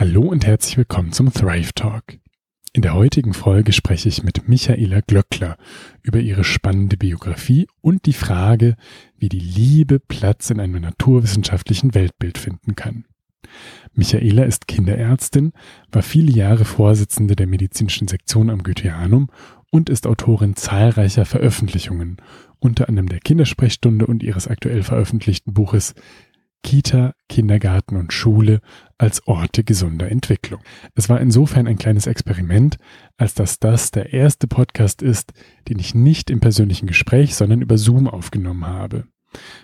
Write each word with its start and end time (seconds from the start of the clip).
Hallo 0.00 0.22
und 0.22 0.46
herzlich 0.46 0.76
willkommen 0.76 1.10
zum 1.10 1.32
Thrive 1.32 1.72
Talk. 1.74 2.04
In 2.72 2.82
der 2.82 2.94
heutigen 2.94 3.34
Folge 3.34 3.72
spreche 3.72 4.08
ich 4.08 4.22
mit 4.22 4.48
Michaela 4.48 5.00
Glöckler 5.00 5.56
über 6.04 6.20
ihre 6.20 6.44
spannende 6.44 6.96
Biografie 6.96 7.66
und 7.80 8.06
die 8.06 8.12
Frage, 8.12 8.76
wie 9.16 9.28
die 9.28 9.40
Liebe 9.40 9.98
Platz 9.98 10.50
in 10.50 10.60
einem 10.60 10.82
naturwissenschaftlichen 10.82 11.96
Weltbild 11.96 12.38
finden 12.38 12.76
kann. 12.76 13.06
Michaela 13.92 14.44
ist 14.44 14.68
Kinderärztin, 14.68 15.52
war 15.90 16.02
viele 16.02 16.30
Jahre 16.30 16.64
Vorsitzende 16.64 17.34
der 17.34 17.48
medizinischen 17.48 18.06
Sektion 18.06 18.50
am 18.50 18.62
Goetheanum 18.62 19.30
und 19.72 19.90
ist 19.90 20.06
Autorin 20.06 20.54
zahlreicher 20.54 21.24
Veröffentlichungen, 21.24 22.18
unter 22.60 22.88
anderem 22.88 23.08
der 23.08 23.18
Kindersprechstunde 23.18 24.06
und 24.06 24.22
ihres 24.22 24.46
aktuell 24.46 24.84
veröffentlichten 24.84 25.54
Buches 25.54 25.96
Kita, 26.62 27.14
Kindergarten 27.28 27.96
und 27.96 28.12
Schule 28.12 28.60
als 28.98 29.26
Orte 29.26 29.64
gesunder 29.64 30.10
Entwicklung. 30.10 30.60
Es 30.94 31.08
war 31.08 31.20
insofern 31.20 31.66
ein 31.66 31.78
kleines 31.78 32.06
Experiment, 32.06 32.76
als 33.16 33.34
dass 33.34 33.58
das 33.58 33.90
der 33.90 34.12
erste 34.12 34.46
Podcast 34.46 35.02
ist, 35.02 35.32
den 35.68 35.78
ich 35.78 35.94
nicht 35.94 36.30
im 36.30 36.40
persönlichen 36.40 36.86
Gespräch, 36.86 37.34
sondern 37.34 37.62
über 37.62 37.78
Zoom 37.78 38.08
aufgenommen 38.08 38.66
habe. 38.66 39.04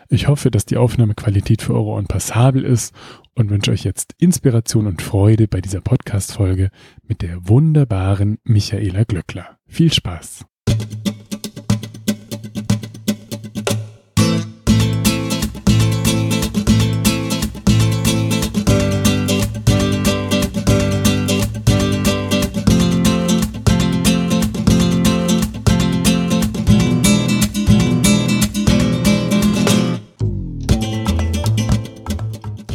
Ich 0.09 0.29
hoffe, 0.29 0.51
dass 0.51 0.67
die 0.67 0.77
Aufnahmequalität 0.77 1.63
für 1.63 1.75
eure 1.75 1.85
Ohren 1.85 2.07
passabel 2.07 2.65
ist 2.65 2.95
und 3.35 3.51
wünsche 3.51 3.71
euch 3.71 3.85
jetzt 3.85 4.15
Inspiration 4.19 4.87
und 4.87 5.03
Freude 5.03 5.49
bei 5.49 5.61
dieser 5.61 5.81
Podcast-Folge 5.81 6.71
mit 7.03 7.23
der 7.23 7.49
wunderbaren 7.49 8.39
Michaela 8.45 9.05
Glöckler. 9.05 9.59
Viel 9.67 9.93
Spaß! 9.93 10.45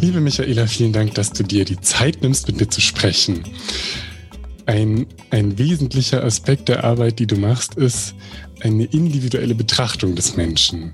Liebe 0.02 0.22
Michaela, 0.22 0.66
vielen 0.66 0.94
Dank, 0.94 1.14
dass 1.16 1.34
du 1.34 1.44
dir 1.44 1.66
die 1.66 1.82
Zeit 1.82 2.22
nimmst, 2.22 2.48
mit 2.48 2.58
mir 2.58 2.70
zu 2.70 2.80
sprechen. 2.80 3.44
Ein, 4.66 5.08
ein 5.30 5.58
wesentlicher 5.58 6.24
Aspekt 6.24 6.70
der 6.70 6.86
Arbeit, 6.86 7.20
die 7.20 7.28
du 7.28 7.36
machst, 7.36 7.76
ist 7.76 8.16
eine 8.62 8.86
individuelle 8.86 9.56
Betrachtung 9.56 10.16
des 10.16 10.38
Menschen. 10.38 10.94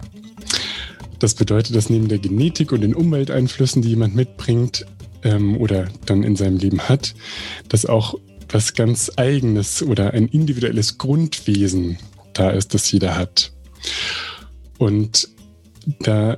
Das 1.19 1.35
bedeutet, 1.35 1.75
dass 1.75 1.91
neben 1.91 2.07
der 2.07 2.17
Genetik 2.17 2.71
und 2.71 2.81
den 2.81 2.95
Umwelteinflüssen, 2.95 3.83
die 3.83 3.89
jemand 3.89 4.15
mitbringt 4.15 4.87
ähm, 5.23 5.55
oder 5.57 5.87
dann 6.07 6.23
in 6.23 6.35
seinem 6.35 6.57
Leben 6.57 6.81
hat, 6.81 7.13
dass 7.69 7.85
auch 7.85 8.15
was 8.49 8.73
ganz 8.73 9.11
eigenes 9.17 9.83
oder 9.83 10.15
ein 10.15 10.27
individuelles 10.29 10.97
Grundwesen 10.97 11.99
da 12.33 12.49
ist, 12.49 12.73
das 12.73 12.91
jeder 12.91 13.15
hat. 13.15 13.51
Und 14.79 15.29
da 15.99 16.37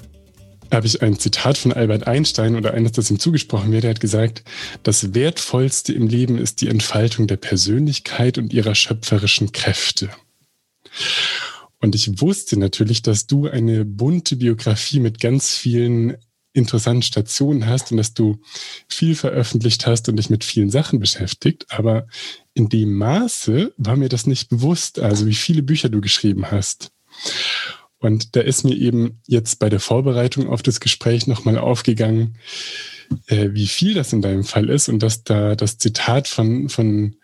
habe 0.71 0.87
ich 0.87 1.01
ein 1.01 1.17
Zitat 1.17 1.57
von 1.57 1.73
Albert 1.73 2.07
Einstein 2.07 2.55
oder 2.55 2.73
eines, 2.73 2.91
das 2.93 3.09
ihm 3.09 3.19
zugesprochen 3.19 3.71
wird. 3.71 3.83
Er 3.83 3.91
hat 3.91 3.99
gesagt, 3.99 4.43
das 4.83 5.13
Wertvollste 5.13 5.93
im 5.93 6.07
Leben 6.07 6.37
ist 6.37 6.61
die 6.61 6.67
Entfaltung 6.67 7.27
der 7.27 7.37
Persönlichkeit 7.37 8.37
und 8.37 8.53
ihrer 8.53 8.75
schöpferischen 8.75 9.51
Kräfte. 9.51 10.09
Und 11.79 11.95
ich 11.95 12.21
wusste 12.21 12.57
natürlich, 12.57 13.01
dass 13.01 13.27
du 13.27 13.47
eine 13.47 13.85
bunte 13.85 14.35
Biografie 14.35 14.99
mit 14.99 15.19
ganz 15.19 15.55
vielen 15.55 16.17
interessanten 16.53 17.03
Stationen 17.03 17.67
hast 17.67 17.91
und 17.91 17.97
dass 17.97 18.13
du 18.13 18.41
viel 18.89 19.15
veröffentlicht 19.15 19.85
hast 19.85 20.09
und 20.09 20.15
dich 20.15 20.29
mit 20.29 20.43
vielen 20.43 20.71
Sachen 20.71 20.99
beschäftigt. 20.99 21.65
Aber 21.69 22.07
in 22.55 22.67
dem 22.67 22.95
Maße 22.95 23.73
war 23.77 23.95
mir 23.95 24.09
das 24.09 24.25
nicht 24.25 24.49
bewusst, 24.49 24.99
also 24.99 25.27
wie 25.27 25.35
viele 25.35 25.61
Bücher 25.61 25.89
du 25.89 26.01
geschrieben 26.01 26.49
hast. 26.49 26.91
Und 27.99 28.35
da 28.35 28.41
ist 28.41 28.63
mir 28.63 28.75
eben 28.75 29.21
jetzt 29.25 29.59
bei 29.59 29.69
der 29.69 29.79
Vorbereitung 29.79 30.49
auf 30.49 30.61
das 30.61 30.79
Gespräch 30.79 31.25
nochmal 31.25 31.57
aufgegangen, 31.57 32.37
äh, 33.27 33.49
wie 33.53 33.67
viel 33.67 33.93
das 33.93 34.13
in 34.13 34.21
deinem 34.21 34.43
Fall 34.43 34.69
ist 34.69 34.89
und 34.89 35.01
dass 35.01 35.23
da 35.23 35.55
das 35.55 35.77
Zitat 35.77 36.27
von, 36.27 36.69
von, 36.69 37.15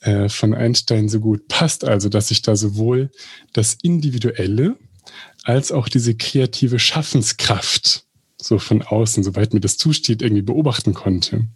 äh, 0.00 0.28
von 0.28 0.54
Einstein 0.54 1.08
so 1.08 1.20
gut 1.20 1.46
passt. 1.48 1.84
Also, 1.84 2.08
dass 2.08 2.30
ich 2.30 2.42
da 2.42 2.56
sowohl 2.56 3.10
das 3.52 3.76
Individuelle 3.82 4.76
als 5.44 5.72
auch 5.72 5.88
diese 5.88 6.14
kreative 6.14 6.78
Schaffenskraft 6.78 8.04
so 8.40 8.58
von 8.58 8.82
außen, 8.82 9.22
soweit 9.22 9.54
mir 9.54 9.60
das 9.60 9.76
zusteht, 9.76 10.22
irgendwie 10.22 10.42
beobachten 10.42 10.94
konnte. 10.94 11.46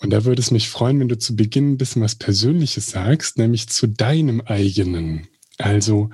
Und 0.00 0.10
da 0.10 0.24
würde 0.24 0.40
es 0.40 0.52
mich 0.52 0.68
freuen, 0.68 1.00
wenn 1.00 1.08
du 1.08 1.18
zu 1.18 1.34
Beginn 1.34 1.72
ein 1.72 1.78
bisschen 1.78 2.02
was 2.02 2.14
Persönliches 2.14 2.90
sagst, 2.90 3.36
nämlich 3.38 3.68
zu 3.68 3.88
deinem 3.88 4.40
eigenen 4.40 5.26
also, 5.58 6.10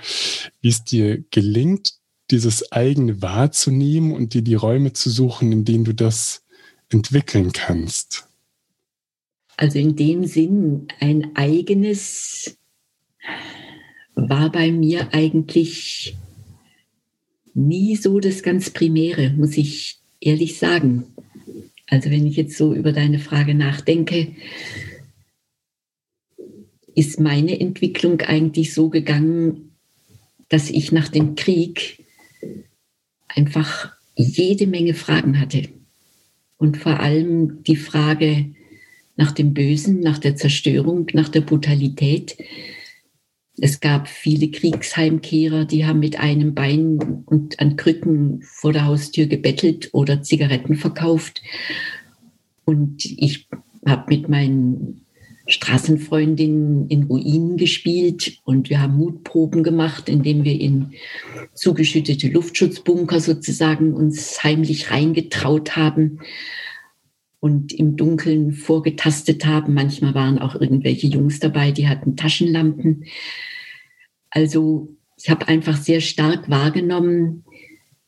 wie 0.61 0.69
es 0.69 0.85
dir 0.85 1.23
gelingt, 1.31 1.95
dieses 2.31 2.73
eigene 2.73 3.21
wahrzunehmen 3.23 4.13
und 4.13 4.35
dir 4.35 4.43
die 4.43 4.55
Räume 4.55 4.93
zu 4.93 5.11
suchen, 5.11 5.53
in 5.53 5.65
denen 5.65 5.85
du 5.85 5.95
das 5.95 6.43
entwickeln 6.91 7.53
kannst. 7.53 8.27
Also 9.57 9.79
in 9.79 9.95
dem 9.95 10.25
Sinn, 10.25 10.89
ein 11.01 11.37
eigenes 11.37 12.57
war 14.15 14.51
bei 14.51 14.73
mir 14.73 15.09
eigentlich 15.13 16.17
nie 17.53 17.97
so 17.97 18.21
das 18.21 18.43
ganz 18.43 18.71
Primäre, 18.71 19.31
muss 19.31 19.57
ich 19.57 19.99
ehrlich 20.21 20.59
sagen. 20.59 21.05
Also 21.89 22.11
wenn 22.11 22.27
ich 22.27 22.37
jetzt 22.37 22.57
so 22.57 22.75
über 22.75 22.93
deine 22.93 23.19
Frage 23.19 23.55
nachdenke, 23.55 24.35
ist 26.95 27.21
meine 27.21 27.59
Entwicklung 27.59 28.21
eigentlich 28.21 28.75
so 28.75 28.89
gegangen, 28.89 29.73
dass 30.49 30.71
ich 30.71 30.93
nach 30.93 31.09
dem 31.09 31.35
Krieg 31.35 32.05
einfach 33.29 33.93
jede 34.15 34.67
Menge 34.67 34.95
Fragen 34.95 35.41
hatte. 35.41 35.69
Und 36.57 36.77
vor 36.77 37.01
allem 37.01 37.63
die 37.65 37.77
Frage 37.77 38.55
nach 39.17 39.33
dem 39.33 39.55
Bösen, 39.55 40.01
nach 40.01 40.19
der 40.19 40.37
Zerstörung, 40.37 41.07
nach 41.13 41.29
der 41.29 41.41
Brutalität. 41.41 42.37
Es 43.57 43.81
gab 43.81 44.09
viele 44.09 44.51
Kriegsheimkehrer, 44.51 45.65
die 45.65 45.85
haben 45.85 46.01
mit 46.01 46.19
einem 46.19 46.55
Bein 46.55 47.23
und 47.27 47.61
an 47.61 47.77
Krücken 47.77 48.43
vor 48.43 48.73
der 48.73 48.87
Haustür 48.87 49.27
gebettelt 49.27 49.91
oder 49.93 50.23
Zigaretten 50.23 50.75
verkauft. 50.75 51.43
Und 52.65 53.05
ich 53.05 53.49
habe 53.87 54.15
mit 54.15 54.29
meinen 54.29 55.04
Straßenfreundin 55.47 56.87
in 56.89 57.05
Ruinen 57.05 57.57
gespielt 57.57 58.39
und 58.45 58.71
wir 58.71 58.81
haben 58.81 58.97
Mutproben 58.97 59.63
gemacht, 59.63 60.09
indem 60.09 60.45
wir 60.45 60.59
in 60.59 60.93
zugeschüttete 61.53 62.29
Luftschutzbunker 62.29 63.21
sozusagen 63.21 63.93
uns 63.93 64.43
heimlich 64.43 64.91
reingetraut 64.91 65.77
haben 65.77 66.21
und 67.41 67.75
im 67.75 67.97
Dunkeln 67.97 68.53
vorgetastet 68.53 69.45
haben. 69.45 69.75
Manchmal 69.75 70.15
waren 70.15 70.39
auch 70.39 70.55
irgendwelche 70.55 71.09
Jungs 71.09 71.41
dabei, 71.41 71.73
die 71.73 71.89
hatten 71.89 72.17
Taschenlampen. 72.17 73.05
Also 74.31 74.89
ich 75.19 75.29
habe 75.29 75.47
einfach 75.49 75.77
sehr 75.77 76.01
stark 76.01 76.49
wahrgenommen, 76.49 77.45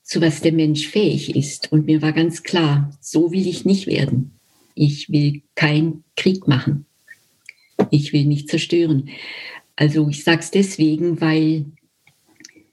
zu 0.03 0.23
was 0.23 0.41
der 0.41 0.53
Mensch 0.53 0.89
fähig 0.89 1.37
ist. 1.37 1.71
Und 1.71 1.85
mir 1.85 2.01
war 2.01 2.13
ganz 2.13 2.45
klar, 2.45 2.97
so 3.01 3.31
will 3.31 3.47
ich 3.47 3.67
nicht 3.67 3.87
werden. 3.87 4.39
Ich 4.75 5.11
will 5.11 5.43
keinen 5.55 6.05
Krieg 6.17 6.49
machen. 6.49 6.86
Ich 7.91 8.13
will 8.13 8.25
nicht 8.25 8.49
zerstören. 8.49 9.09
Also 9.77 10.09
ich 10.09 10.25
sage 10.25 10.41
es 10.41 10.51
deswegen, 10.51 11.21
weil 11.21 11.67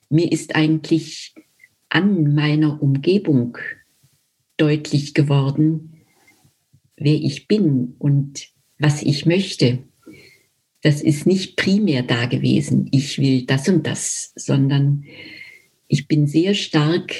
mir 0.09 0.31
ist 0.31 0.55
eigentlich 0.55 1.33
an 1.89 2.33
meiner 2.33 2.81
Umgebung 2.81 3.57
deutlich 4.57 5.13
geworden, 5.13 6.01
wer 6.95 7.15
ich 7.15 7.47
bin 7.47 7.95
und 7.99 8.47
was 8.79 9.03
ich 9.03 9.25
möchte. 9.25 9.79
Das 10.81 11.01
ist 11.01 11.25
nicht 11.25 11.55
primär 11.55 12.03
da 12.03 12.25
gewesen, 12.25 12.87
ich 12.91 13.19
will 13.19 13.45
das 13.45 13.67
und 13.69 13.87
das, 13.87 14.33
sondern 14.35 15.05
ich 15.87 16.07
bin 16.07 16.27
sehr 16.27 16.53
stark 16.53 17.13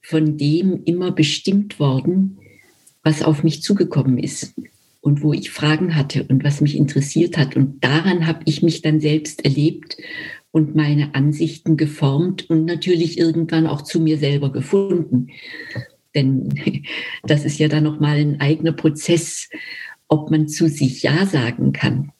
von 0.00 0.36
dem 0.36 0.82
immer 0.84 1.12
bestimmt 1.12 1.78
worden, 1.78 2.38
was 3.02 3.22
auf 3.22 3.42
mich 3.42 3.62
zugekommen 3.62 4.18
ist 4.18 4.54
und 5.04 5.22
wo 5.22 5.34
ich 5.34 5.50
Fragen 5.50 5.94
hatte 5.94 6.24
und 6.24 6.44
was 6.44 6.62
mich 6.62 6.74
interessiert 6.74 7.36
hat. 7.36 7.56
Und 7.56 7.84
daran 7.84 8.26
habe 8.26 8.40
ich 8.46 8.62
mich 8.62 8.80
dann 8.80 9.00
selbst 9.00 9.44
erlebt 9.44 9.98
und 10.50 10.74
meine 10.74 11.14
Ansichten 11.14 11.76
geformt 11.76 12.48
und 12.48 12.64
natürlich 12.64 13.18
irgendwann 13.18 13.66
auch 13.66 13.82
zu 13.82 14.00
mir 14.00 14.16
selber 14.16 14.50
gefunden. 14.50 15.28
Denn 16.14 16.48
das 17.22 17.44
ist 17.44 17.58
ja 17.58 17.68
dann 17.68 17.84
nochmal 17.84 18.16
ein 18.16 18.40
eigener 18.40 18.72
Prozess, 18.72 19.50
ob 20.08 20.30
man 20.30 20.48
zu 20.48 20.70
sich 20.70 21.02
Ja 21.02 21.26
sagen 21.26 21.74
kann. 21.74 22.10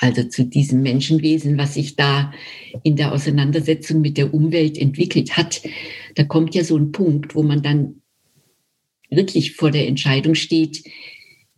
Also 0.00 0.24
zu 0.24 0.44
diesem 0.44 0.82
Menschenwesen, 0.82 1.56
was 1.56 1.74
sich 1.74 1.94
da 1.94 2.32
in 2.82 2.96
der 2.96 3.12
Auseinandersetzung 3.12 4.00
mit 4.00 4.16
der 4.16 4.34
Umwelt 4.34 4.76
entwickelt 4.76 5.36
hat. 5.36 5.62
Da 6.16 6.24
kommt 6.24 6.56
ja 6.56 6.64
so 6.64 6.76
ein 6.76 6.90
Punkt, 6.90 7.36
wo 7.36 7.44
man 7.44 7.62
dann 7.62 8.02
wirklich 9.08 9.54
vor 9.54 9.70
der 9.70 9.86
Entscheidung 9.86 10.34
steht, 10.34 10.82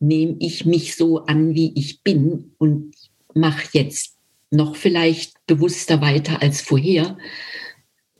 nehme 0.01 0.37
ich 0.39 0.65
mich 0.65 0.97
so 0.97 1.25
an, 1.25 1.55
wie 1.55 1.73
ich 1.75 2.03
bin 2.03 2.53
und 2.59 2.95
mache 3.35 3.69
jetzt 3.73 4.17
noch 4.51 4.77
vielleicht 4.77 5.35
bewusster 5.47 6.01
weiter 6.01 6.43
als 6.43 6.61
vorher 6.61 7.19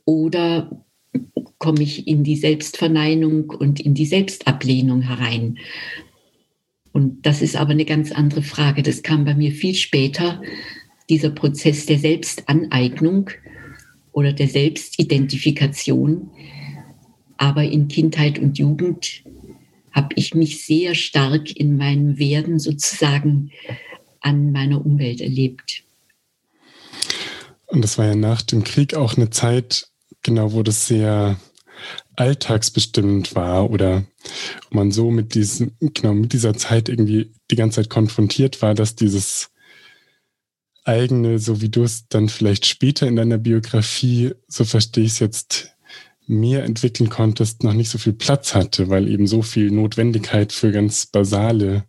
oder 0.05 0.85
komme 1.57 1.83
ich 1.83 2.07
in 2.07 2.23
die 2.23 2.35
Selbstverneinung 2.35 3.49
und 3.49 3.79
in 3.79 3.93
die 3.93 4.05
Selbstablehnung 4.05 5.01
herein. 5.01 5.57
Und 6.91 7.25
das 7.25 7.41
ist 7.41 7.55
aber 7.55 7.71
eine 7.71 7.85
ganz 7.85 8.11
andere 8.11 8.41
Frage. 8.41 8.81
Das 8.81 9.03
kam 9.03 9.25
bei 9.25 9.35
mir 9.35 9.51
viel 9.51 9.75
später, 9.75 10.41
dieser 11.09 11.29
Prozess 11.29 11.85
der 11.85 11.99
Selbstaneignung 11.99 13.29
oder 14.11 14.33
der 14.33 14.47
Selbstidentifikation. 14.47 16.29
Aber 17.37 17.63
in 17.63 17.87
Kindheit 17.87 18.39
und 18.39 18.57
Jugend 18.57 19.23
habe 19.91 20.09
ich 20.15 20.33
mich 20.35 20.65
sehr 20.65 20.95
stark 20.95 21.55
in 21.55 21.77
meinem 21.77 22.17
Werden 22.17 22.59
sozusagen 22.59 23.51
an 24.21 24.51
meiner 24.51 24.85
Umwelt 24.85 25.21
erlebt. 25.21 25.83
Und 27.67 27.83
das 27.83 27.97
war 27.97 28.05
ja 28.05 28.15
nach 28.15 28.41
dem 28.41 28.63
Krieg 28.63 28.95
auch 28.95 29.15
eine 29.15 29.29
Zeit, 29.29 29.87
genau, 30.23 30.53
wo 30.53 30.63
das 30.63 30.87
sehr 30.87 31.39
alltagsbestimmend 32.15 33.35
war 33.35 33.69
oder 33.69 34.03
man 34.69 34.91
so 34.91 35.11
mit 35.11 35.35
diesem, 35.35 35.71
genau, 35.79 36.13
mit 36.13 36.33
dieser 36.33 36.53
Zeit 36.55 36.89
irgendwie 36.89 37.31
die 37.49 37.55
ganze 37.55 37.77
Zeit 37.77 37.89
konfrontiert 37.89 38.61
war, 38.61 38.73
dass 38.73 38.95
dieses 38.95 39.51
eigene, 40.83 41.39
so 41.39 41.61
wie 41.61 41.69
du 41.69 41.83
es 41.83 42.07
dann 42.09 42.27
vielleicht 42.27 42.65
später 42.65 43.07
in 43.07 43.15
deiner 43.15 43.37
Biografie, 43.37 44.33
so 44.47 44.65
verstehe 44.65 45.05
ich 45.05 45.13
es 45.13 45.19
jetzt, 45.19 45.71
mehr 46.29 46.63
entwickeln 46.63 47.09
konntest, 47.09 47.63
noch 47.63 47.73
nicht 47.73 47.89
so 47.89 47.97
viel 47.97 48.13
Platz 48.13 48.53
hatte, 48.53 48.89
weil 48.89 49.07
eben 49.07 49.27
so 49.27 49.41
viel 49.41 49.71
Notwendigkeit 49.71 50.53
für 50.53 50.71
ganz 50.71 51.07
basale, 51.07 51.85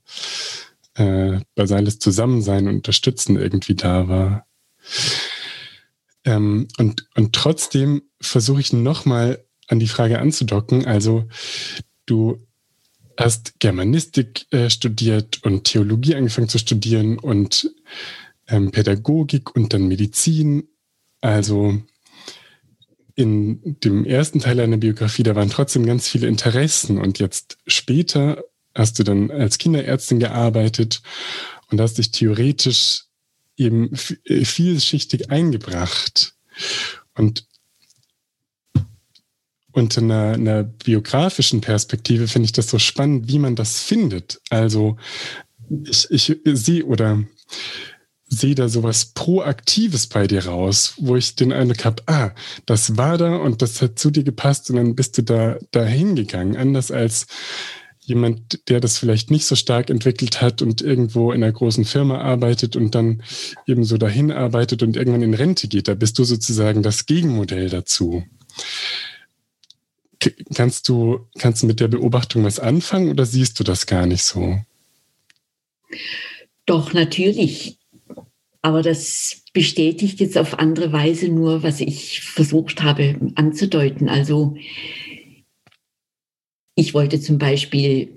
äh, 0.94 1.40
basales 1.54 1.98
Zusammensein 1.98 2.66
und 2.66 2.76
Unterstützen 2.76 3.36
irgendwie 3.36 3.74
da 3.74 4.08
war. 4.08 4.46
Ähm, 6.24 6.68
und, 6.78 7.06
und 7.16 7.34
trotzdem 7.34 8.02
versuche 8.20 8.60
ich 8.60 8.72
nochmal 8.72 9.44
an 9.68 9.78
die 9.78 9.88
Frage 9.88 10.18
anzudocken. 10.18 10.86
Also 10.86 11.28
du 12.06 12.46
hast 13.18 13.60
Germanistik 13.60 14.46
äh, 14.52 14.70
studiert 14.70 15.44
und 15.44 15.64
Theologie 15.64 16.14
angefangen 16.14 16.48
zu 16.48 16.58
studieren 16.58 17.18
und 17.18 17.70
ähm, 18.48 18.70
Pädagogik 18.70 19.54
und 19.54 19.74
dann 19.74 19.86
Medizin. 19.86 20.68
Also 21.20 21.82
in 23.20 23.76
dem 23.80 24.04
ersten 24.04 24.40
Teil 24.40 24.56
deiner 24.56 24.78
Biografie, 24.78 25.22
da 25.22 25.36
waren 25.36 25.50
trotzdem 25.50 25.84
ganz 25.84 26.08
viele 26.08 26.26
Interessen 26.26 26.98
und 26.98 27.18
jetzt 27.18 27.58
später 27.66 28.42
hast 28.74 28.98
du 28.98 29.04
dann 29.04 29.30
als 29.30 29.58
Kinderärztin 29.58 30.18
gearbeitet 30.18 31.02
und 31.70 31.80
hast 31.80 31.98
dich 31.98 32.10
theoretisch 32.10 33.04
eben 33.56 33.92
äh, 34.24 34.44
vielschichtig 34.44 35.30
eingebracht. 35.30 36.34
Und 37.14 37.46
unter 39.72 40.00
einer, 40.00 40.32
einer 40.32 40.62
biografischen 40.64 41.60
Perspektive 41.60 42.26
finde 42.26 42.46
ich 42.46 42.52
das 42.52 42.68
so 42.68 42.78
spannend, 42.78 43.28
wie 43.28 43.38
man 43.38 43.54
das 43.54 43.82
findet. 43.82 44.40
Also 44.50 44.96
ich, 45.84 46.10
ich 46.10 46.36
sehe 46.44 46.84
oder 46.84 47.22
sehe 48.30 48.54
da 48.54 48.68
sowas 48.68 49.06
Proaktives 49.06 50.06
bei 50.06 50.26
dir 50.26 50.46
raus, 50.46 50.94
wo 50.98 51.16
ich 51.16 51.34
den 51.34 51.52
Eindruck 51.52 51.84
habe, 51.84 52.02
ah, 52.06 52.30
das 52.64 52.96
war 52.96 53.18
da 53.18 53.36
und 53.36 53.60
das 53.60 53.82
hat 53.82 53.98
zu 53.98 54.10
dir 54.10 54.22
gepasst 54.22 54.70
und 54.70 54.76
dann 54.76 54.94
bist 54.94 55.18
du 55.18 55.22
da, 55.22 55.58
da 55.72 55.84
hingegangen. 55.84 56.56
Anders 56.56 56.92
als 56.92 57.26
jemand, 58.00 58.68
der 58.68 58.80
das 58.80 58.98
vielleicht 58.98 59.30
nicht 59.30 59.46
so 59.46 59.56
stark 59.56 59.90
entwickelt 59.90 60.40
hat 60.40 60.62
und 60.62 60.80
irgendwo 60.80 61.32
in 61.32 61.42
einer 61.42 61.52
großen 61.52 61.84
Firma 61.84 62.18
arbeitet 62.18 62.76
und 62.76 62.94
dann 62.94 63.22
eben 63.66 63.84
so 63.84 63.98
dahin 63.98 64.30
arbeitet 64.30 64.82
und 64.84 64.96
irgendwann 64.96 65.22
in 65.22 65.34
Rente 65.34 65.66
geht. 65.66 65.88
Da 65.88 65.94
bist 65.94 66.18
du 66.18 66.24
sozusagen 66.24 66.82
das 66.82 67.06
Gegenmodell 67.06 67.68
dazu. 67.68 68.24
Kannst 70.54 70.88
du, 70.88 71.26
kannst 71.38 71.62
du 71.62 71.66
mit 71.66 71.80
der 71.80 71.88
Beobachtung 71.88 72.44
was 72.44 72.60
anfangen 72.60 73.10
oder 73.10 73.26
siehst 73.26 73.58
du 73.58 73.64
das 73.64 73.86
gar 73.86 74.06
nicht 74.06 74.22
so? 74.22 74.60
Doch, 76.66 76.92
natürlich. 76.92 77.79
Aber 78.62 78.82
das 78.82 79.42
bestätigt 79.52 80.20
jetzt 80.20 80.36
auf 80.36 80.58
andere 80.58 80.92
Weise 80.92 81.28
nur, 81.28 81.62
was 81.62 81.80
ich 81.80 82.20
versucht 82.20 82.82
habe 82.82 83.32
anzudeuten. 83.34 84.08
Also 84.08 84.56
ich 86.74 86.94
wollte 86.94 87.20
zum 87.20 87.38
Beispiel 87.38 88.16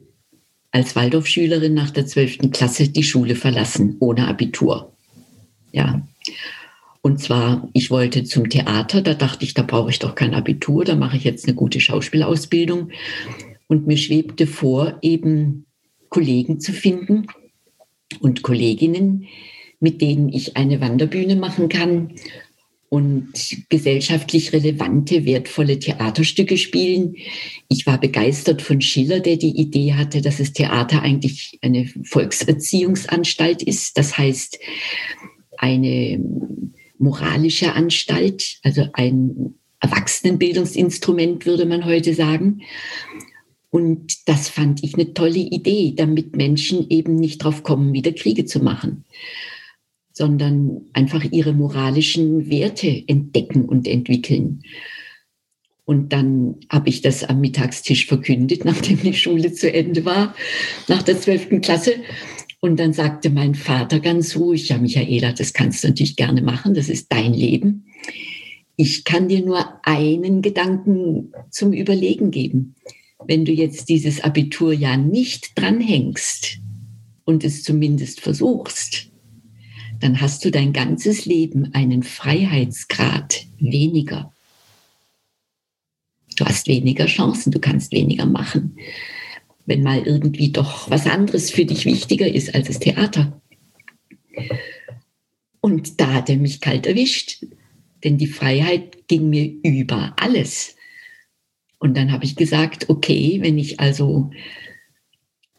als 0.71 0.95
Waldorfschülerin 0.95 1.73
nach 1.73 1.91
der 1.91 2.05
12. 2.05 2.51
Klasse 2.51 2.89
die 2.89 3.03
Schule 3.03 3.35
verlassen, 3.35 3.97
ohne 3.99 4.27
Abitur. 4.27 4.93
Ja. 5.71 6.05
Und 7.01 7.19
zwar, 7.19 7.69
ich 7.73 7.91
wollte 7.91 8.23
zum 8.23 8.49
Theater, 8.49 9.01
da 9.01 9.13
dachte 9.13 9.43
ich, 9.43 9.53
da 9.53 9.61
brauche 9.61 9.89
ich 9.89 9.99
doch 9.99 10.15
kein 10.15 10.33
Abitur, 10.33 10.85
da 10.85 10.95
mache 10.95 11.17
ich 11.17 11.25
jetzt 11.25 11.45
eine 11.45 11.55
gute 11.55 11.79
Schauspielausbildung. 11.79 12.91
Und 13.67 13.87
mir 13.87 13.97
schwebte 13.97 14.47
vor, 14.47 14.97
eben 15.01 15.65
Kollegen 16.09 16.59
zu 16.59 16.71
finden 16.71 17.27
und 18.19 18.41
Kolleginnen, 18.41 19.27
mit 19.83 20.01
denen 20.01 20.29
ich 20.29 20.55
eine 20.55 20.79
Wanderbühne 20.79 21.35
machen 21.35 21.67
kann 21.67 22.13
und 22.87 23.33
gesellschaftlich 23.67 24.53
relevante, 24.53 25.25
wertvolle 25.25 25.77
Theaterstücke 25.77 26.57
spielen. 26.57 27.17
Ich 27.67 27.85
war 27.85 27.99
begeistert 27.99 28.61
von 28.61 28.79
Schiller, 28.79 29.19
der 29.19 29.35
die 29.35 29.59
Idee 29.59 29.93
hatte, 29.93 30.21
dass 30.21 30.37
das 30.37 30.53
Theater 30.53 31.01
eigentlich 31.01 31.59
eine 31.61 31.85
Volkserziehungsanstalt 32.03 33.61
ist. 33.61 33.97
Das 33.97 34.17
heißt, 34.17 34.57
eine 35.57 36.23
moralische 36.97 37.73
Anstalt, 37.73 38.59
also 38.63 38.87
ein 38.93 39.55
Erwachsenenbildungsinstrument, 39.81 41.45
würde 41.45 41.65
man 41.65 41.83
heute 41.83 42.13
sagen. 42.13 42.61
Und 43.69 44.29
das 44.29 44.47
fand 44.47 44.81
ich 44.81 44.93
eine 44.93 45.13
tolle 45.13 45.39
Idee, 45.39 45.93
damit 45.97 46.37
Menschen 46.37 46.89
eben 46.89 47.15
nicht 47.15 47.39
drauf 47.39 47.63
kommen, 47.63 47.91
wieder 47.91 48.13
Kriege 48.13 48.45
zu 48.45 48.63
machen 48.63 49.03
sondern 50.13 50.81
einfach 50.93 51.25
ihre 51.31 51.53
moralischen 51.53 52.49
Werte 52.49 53.03
entdecken 53.07 53.65
und 53.65 53.87
entwickeln. 53.87 54.61
Und 55.85 56.13
dann 56.13 56.55
habe 56.69 56.87
ich 56.89 57.01
das 57.01 57.23
am 57.23 57.41
Mittagstisch 57.41 58.05
verkündet, 58.05 58.63
nachdem 58.65 59.01
die 59.01 59.13
Schule 59.13 59.51
zu 59.51 59.73
Ende 59.73 60.05
war, 60.05 60.35
nach 60.87 61.03
der 61.03 61.19
zwölften 61.19 61.59
Klasse. 61.61 61.95
Und 62.61 62.79
dann 62.79 62.93
sagte 62.93 63.29
mein 63.29 63.55
Vater 63.55 63.99
ganz 63.99 64.37
ruhig, 64.37 64.69
ja, 64.69 64.77
Michaela, 64.77 65.33
das 65.33 65.51
kannst 65.51 65.83
du 65.83 65.89
natürlich 65.89 66.15
gerne 66.15 66.41
machen, 66.41 66.73
das 66.73 66.87
ist 66.87 67.11
dein 67.11 67.33
Leben. 67.33 67.87
Ich 68.77 69.03
kann 69.03 69.27
dir 69.27 69.45
nur 69.45 69.85
einen 69.85 70.41
Gedanken 70.41 71.33
zum 71.49 71.73
Überlegen 71.73 72.31
geben. 72.31 72.75
Wenn 73.25 73.45
du 73.45 73.51
jetzt 73.51 73.89
dieses 73.89 74.21
Abiturjahr 74.21 74.97
nicht 74.97 75.59
dranhängst 75.59 76.59
und 77.25 77.43
es 77.43 77.63
zumindest 77.63 78.21
versuchst, 78.21 79.12
dann 80.03 80.19
hast 80.19 80.43
du 80.43 80.51
dein 80.51 80.73
ganzes 80.73 81.25
Leben 81.25 81.73
einen 81.73 82.03
Freiheitsgrad 82.03 83.45
weniger. 83.57 84.33
Du 86.35 86.43
hast 86.43 86.67
weniger 86.67 87.05
Chancen, 87.05 87.51
du 87.51 87.59
kannst 87.59 87.93
weniger 87.93 88.25
machen, 88.25 88.77
wenn 89.65 89.81
mal 89.81 89.99
irgendwie 89.99 90.51
doch 90.51 90.89
was 90.89 91.07
anderes 91.07 91.51
für 91.51 91.63
dich 91.63 91.85
wichtiger 91.85 92.27
ist 92.27 92.53
als 92.53 92.67
das 92.67 92.79
Theater. 92.79 93.41
Und 95.61 96.01
da 96.01 96.15
hat 96.15 96.29
er 96.29 96.35
mich 96.35 96.59
kalt 96.59 96.85
erwischt, 96.85 97.45
denn 98.03 98.17
die 98.17 98.27
Freiheit 98.27 99.07
ging 99.07 99.29
mir 99.29 99.53
über 99.63 100.15
alles. 100.17 100.75
Und 101.79 101.95
dann 101.95 102.11
habe 102.11 102.25
ich 102.25 102.35
gesagt, 102.35 102.89
okay, 102.89 103.37
wenn 103.41 103.57
ich 103.57 103.79
also 103.79 104.31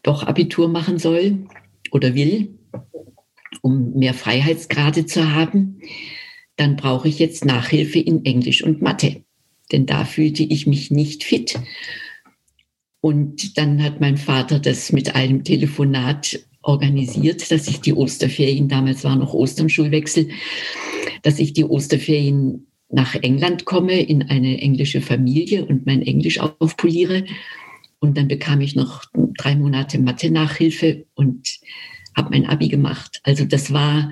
doch 0.03 0.21
Abitur 0.21 0.67
machen 0.67 0.99
soll 0.99 1.47
oder 1.89 2.13
will, 2.13 2.54
um 3.61 3.93
mehr 3.93 4.13
Freiheitsgrade 4.13 5.05
zu 5.05 5.33
haben, 5.33 5.79
dann 6.55 6.75
brauche 6.75 7.07
ich 7.07 7.19
jetzt 7.19 7.45
Nachhilfe 7.45 7.99
in 7.99 8.25
Englisch 8.25 8.63
und 8.63 8.81
Mathe. 8.81 9.23
Denn 9.71 9.85
da 9.85 10.05
fühlte 10.05 10.43
ich 10.43 10.67
mich 10.67 10.91
nicht 10.91 11.23
fit. 11.23 11.59
Und 13.01 13.57
dann 13.57 13.83
hat 13.83 13.99
mein 14.01 14.17
Vater 14.17 14.59
das 14.59 14.91
mit 14.91 15.15
einem 15.15 15.43
Telefonat 15.43 16.39
organisiert, 16.61 17.51
dass 17.51 17.67
ich 17.67 17.81
die 17.81 17.93
Osterferien, 17.93 18.67
damals 18.67 19.03
war 19.03 19.15
noch 19.15 19.33
Ostern 19.33 19.69
Schulwechsel, 19.69 20.29
dass 21.21 21.39
ich 21.39 21.53
die 21.53 21.65
Osterferien 21.65 22.67
nach 22.89 23.15
England 23.15 23.65
komme 23.65 24.01
in 24.01 24.23
eine 24.23 24.59
englische 24.59 25.01
Familie 25.01 25.65
und 25.65 25.85
mein 25.85 26.01
Englisch 26.01 26.39
aufpoliere. 26.39 27.25
Und 27.99 28.17
dann 28.17 28.27
bekam 28.27 28.61
ich 28.61 28.75
noch 28.75 29.03
drei 29.37 29.55
Monate 29.55 29.99
Mathe-Nachhilfe 29.99 31.05
und 31.13 31.59
habe 32.15 32.29
mein 32.31 32.45
Abi 32.45 32.69
gemacht. 32.69 33.19
Also 33.23 33.45
das 33.45 33.73
war 33.73 34.11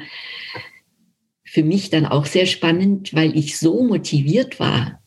für 1.44 1.64
mich 1.64 1.90
dann 1.90 2.06
auch 2.06 2.26
sehr 2.26 2.46
spannend, 2.46 3.14
weil 3.14 3.38
ich 3.38 3.58
so 3.58 3.84
motiviert 3.84 4.60
war, 4.60 5.00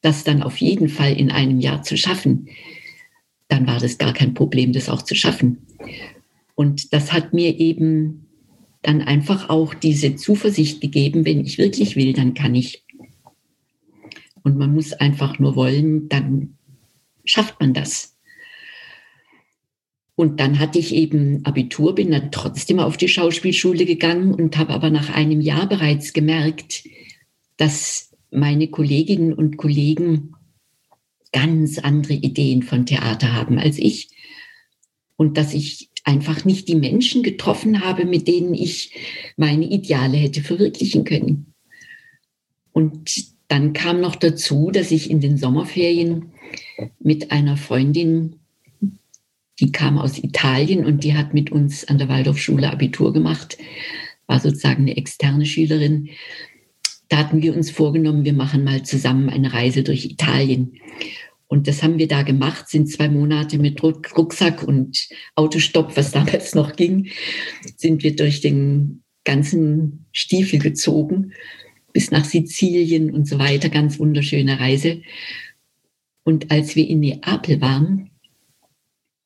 das 0.00 0.24
dann 0.24 0.42
auf 0.42 0.56
jeden 0.56 0.88
Fall 0.88 1.12
in 1.12 1.30
einem 1.30 1.60
Jahr 1.60 1.82
zu 1.82 1.96
schaffen, 1.96 2.48
dann 3.48 3.66
war 3.66 3.78
das 3.78 3.98
gar 3.98 4.14
kein 4.14 4.32
Problem, 4.32 4.72
das 4.72 4.88
auch 4.88 5.02
zu 5.02 5.14
schaffen. 5.14 5.66
Und 6.54 6.92
das 6.92 7.12
hat 7.12 7.34
mir 7.34 7.58
eben 7.58 8.26
dann 8.82 9.02
einfach 9.02 9.50
auch 9.50 9.74
diese 9.74 10.16
Zuversicht 10.16 10.80
gegeben, 10.80 11.26
wenn 11.26 11.44
ich 11.44 11.58
wirklich 11.58 11.96
will, 11.96 12.12
dann 12.12 12.32
kann 12.34 12.54
ich. 12.54 12.84
Und 14.42 14.56
man 14.56 14.72
muss 14.72 14.94
einfach 14.94 15.38
nur 15.38 15.54
wollen, 15.54 16.08
dann 16.08 16.56
schafft 17.24 17.60
man 17.60 17.74
das. 17.74 18.16
Und 20.20 20.38
dann 20.38 20.58
hatte 20.58 20.78
ich 20.78 20.94
eben 20.94 21.46
Abitur, 21.46 21.94
bin 21.94 22.10
dann 22.10 22.30
trotzdem 22.30 22.78
auf 22.78 22.98
die 22.98 23.08
Schauspielschule 23.08 23.86
gegangen 23.86 24.34
und 24.34 24.58
habe 24.58 24.74
aber 24.74 24.90
nach 24.90 25.08
einem 25.08 25.40
Jahr 25.40 25.66
bereits 25.66 26.12
gemerkt, 26.12 26.84
dass 27.56 28.14
meine 28.30 28.68
Kolleginnen 28.68 29.32
und 29.32 29.56
Kollegen 29.56 30.34
ganz 31.32 31.78
andere 31.78 32.12
Ideen 32.12 32.62
von 32.62 32.84
Theater 32.84 33.32
haben 33.32 33.58
als 33.58 33.78
ich. 33.78 34.10
Und 35.16 35.38
dass 35.38 35.54
ich 35.54 35.88
einfach 36.04 36.44
nicht 36.44 36.68
die 36.68 36.74
Menschen 36.74 37.22
getroffen 37.22 37.82
habe, 37.82 38.04
mit 38.04 38.28
denen 38.28 38.52
ich 38.52 38.92
meine 39.38 39.70
Ideale 39.70 40.18
hätte 40.18 40.42
verwirklichen 40.42 41.04
können. 41.04 41.54
Und 42.72 43.24
dann 43.48 43.72
kam 43.72 44.02
noch 44.02 44.16
dazu, 44.16 44.70
dass 44.70 44.90
ich 44.90 45.08
in 45.08 45.22
den 45.22 45.38
Sommerferien 45.38 46.32
mit 46.98 47.32
einer 47.32 47.56
Freundin, 47.56 48.39
die 49.60 49.72
kam 49.72 49.98
aus 49.98 50.18
Italien 50.18 50.84
und 50.84 51.04
die 51.04 51.14
hat 51.14 51.34
mit 51.34 51.52
uns 51.52 51.86
an 51.86 51.98
der 51.98 52.08
Waldorfschule 52.08 52.70
Abitur 52.70 53.12
gemacht, 53.12 53.58
war 54.26 54.40
sozusagen 54.40 54.82
eine 54.82 54.96
externe 54.96 55.44
Schülerin. 55.44 56.08
Da 57.08 57.18
hatten 57.18 57.42
wir 57.42 57.54
uns 57.54 57.70
vorgenommen, 57.70 58.24
wir 58.24 58.32
machen 58.32 58.64
mal 58.64 58.82
zusammen 58.82 59.28
eine 59.28 59.52
Reise 59.52 59.82
durch 59.82 60.06
Italien. 60.06 60.78
Und 61.46 61.66
das 61.66 61.82
haben 61.82 61.98
wir 61.98 62.06
da 62.06 62.22
gemacht, 62.22 62.68
sind 62.68 62.88
zwei 62.88 63.08
Monate 63.08 63.58
mit 63.58 63.82
Rucksack 63.82 64.62
und 64.62 65.08
Autostopp, 65.34 65.96
was 65.96 66.12
damals 66.12 66.54
noch 66.54 66.76
ging, 66.76 67.08
sind 67.76 68.02
wir 68.02 68.14
durch 68.14 68.40
den 68.40 69.02
ganzen 69.24 70.06
Stiefel 70.12 70.60
gezogen 70.60 71.32
bis 71.92 72.10
nach 72.12 72.24
Sizilien 72.24 73.12
und 73.12 73.26
so 73.26 73.38
weiter. 73.38 73.68
Ganz 73.68 73.98
wunderschöne 73.98 74.60
Reise. 74.60 75.02
Und 76.22 76.52
als 76.52 76.76
wir 76.76 76.88
in 76.88 77.00
Neapel 77.00 77.60
waren, 77.60 78.10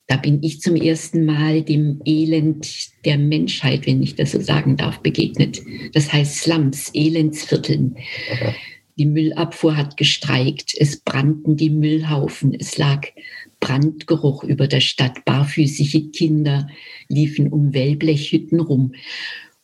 da 0.06 0.16
bin 0.16 0.42
ich 0.42 0.60
zum 0.60 0.76
ersten 0.76 1.24
Mal 1.24 1.62
dem 1.62 2.00
Elend 2.04 3.04
der 3.04 3.16
Menschheit, 3.16 3.86
wenn 3.86 4.02
ich 4.02 4.14
das 4.14 4.32
so 4.32 4.40
sagen 4.40 4.76
darf, 4.76 5.00
begegnet. 5.00 5.62
Das 5.94 6.12
heißt 6.12 6.40
Slums, 6.40 6.90
Elendsvierteln. 6.92 7.96
Die 8.96 9.06
Müllabfuhr 9.06 9.76
hat 9.76 9.96
gestreikt, 9.96 10.74
es 10.78 11.00
brannten 11.00 11.56
die 11.56 11.70
Müllhaufen, 11.70 12.54
es 12.54 12.76
lag 12.76 13.06
Brandgeruch 13.60 14.44
über 14.44 14.68
der 14.68 14.80
Stadt, 14.80 15.24
barfüßige 15.24 16.12
Kinder 16.12 16.68
liefen 17.08 17.48
um 17.48 17.72
Wellblechhütten 17.72 18.60
rum. 18.60 18.92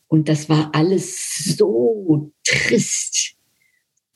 Und 0.09 0.29
das 0.29 0.49
war 0.49 0.75
alles 0.75 1.55
so 1.57 2.33
trist. 2.45 3.35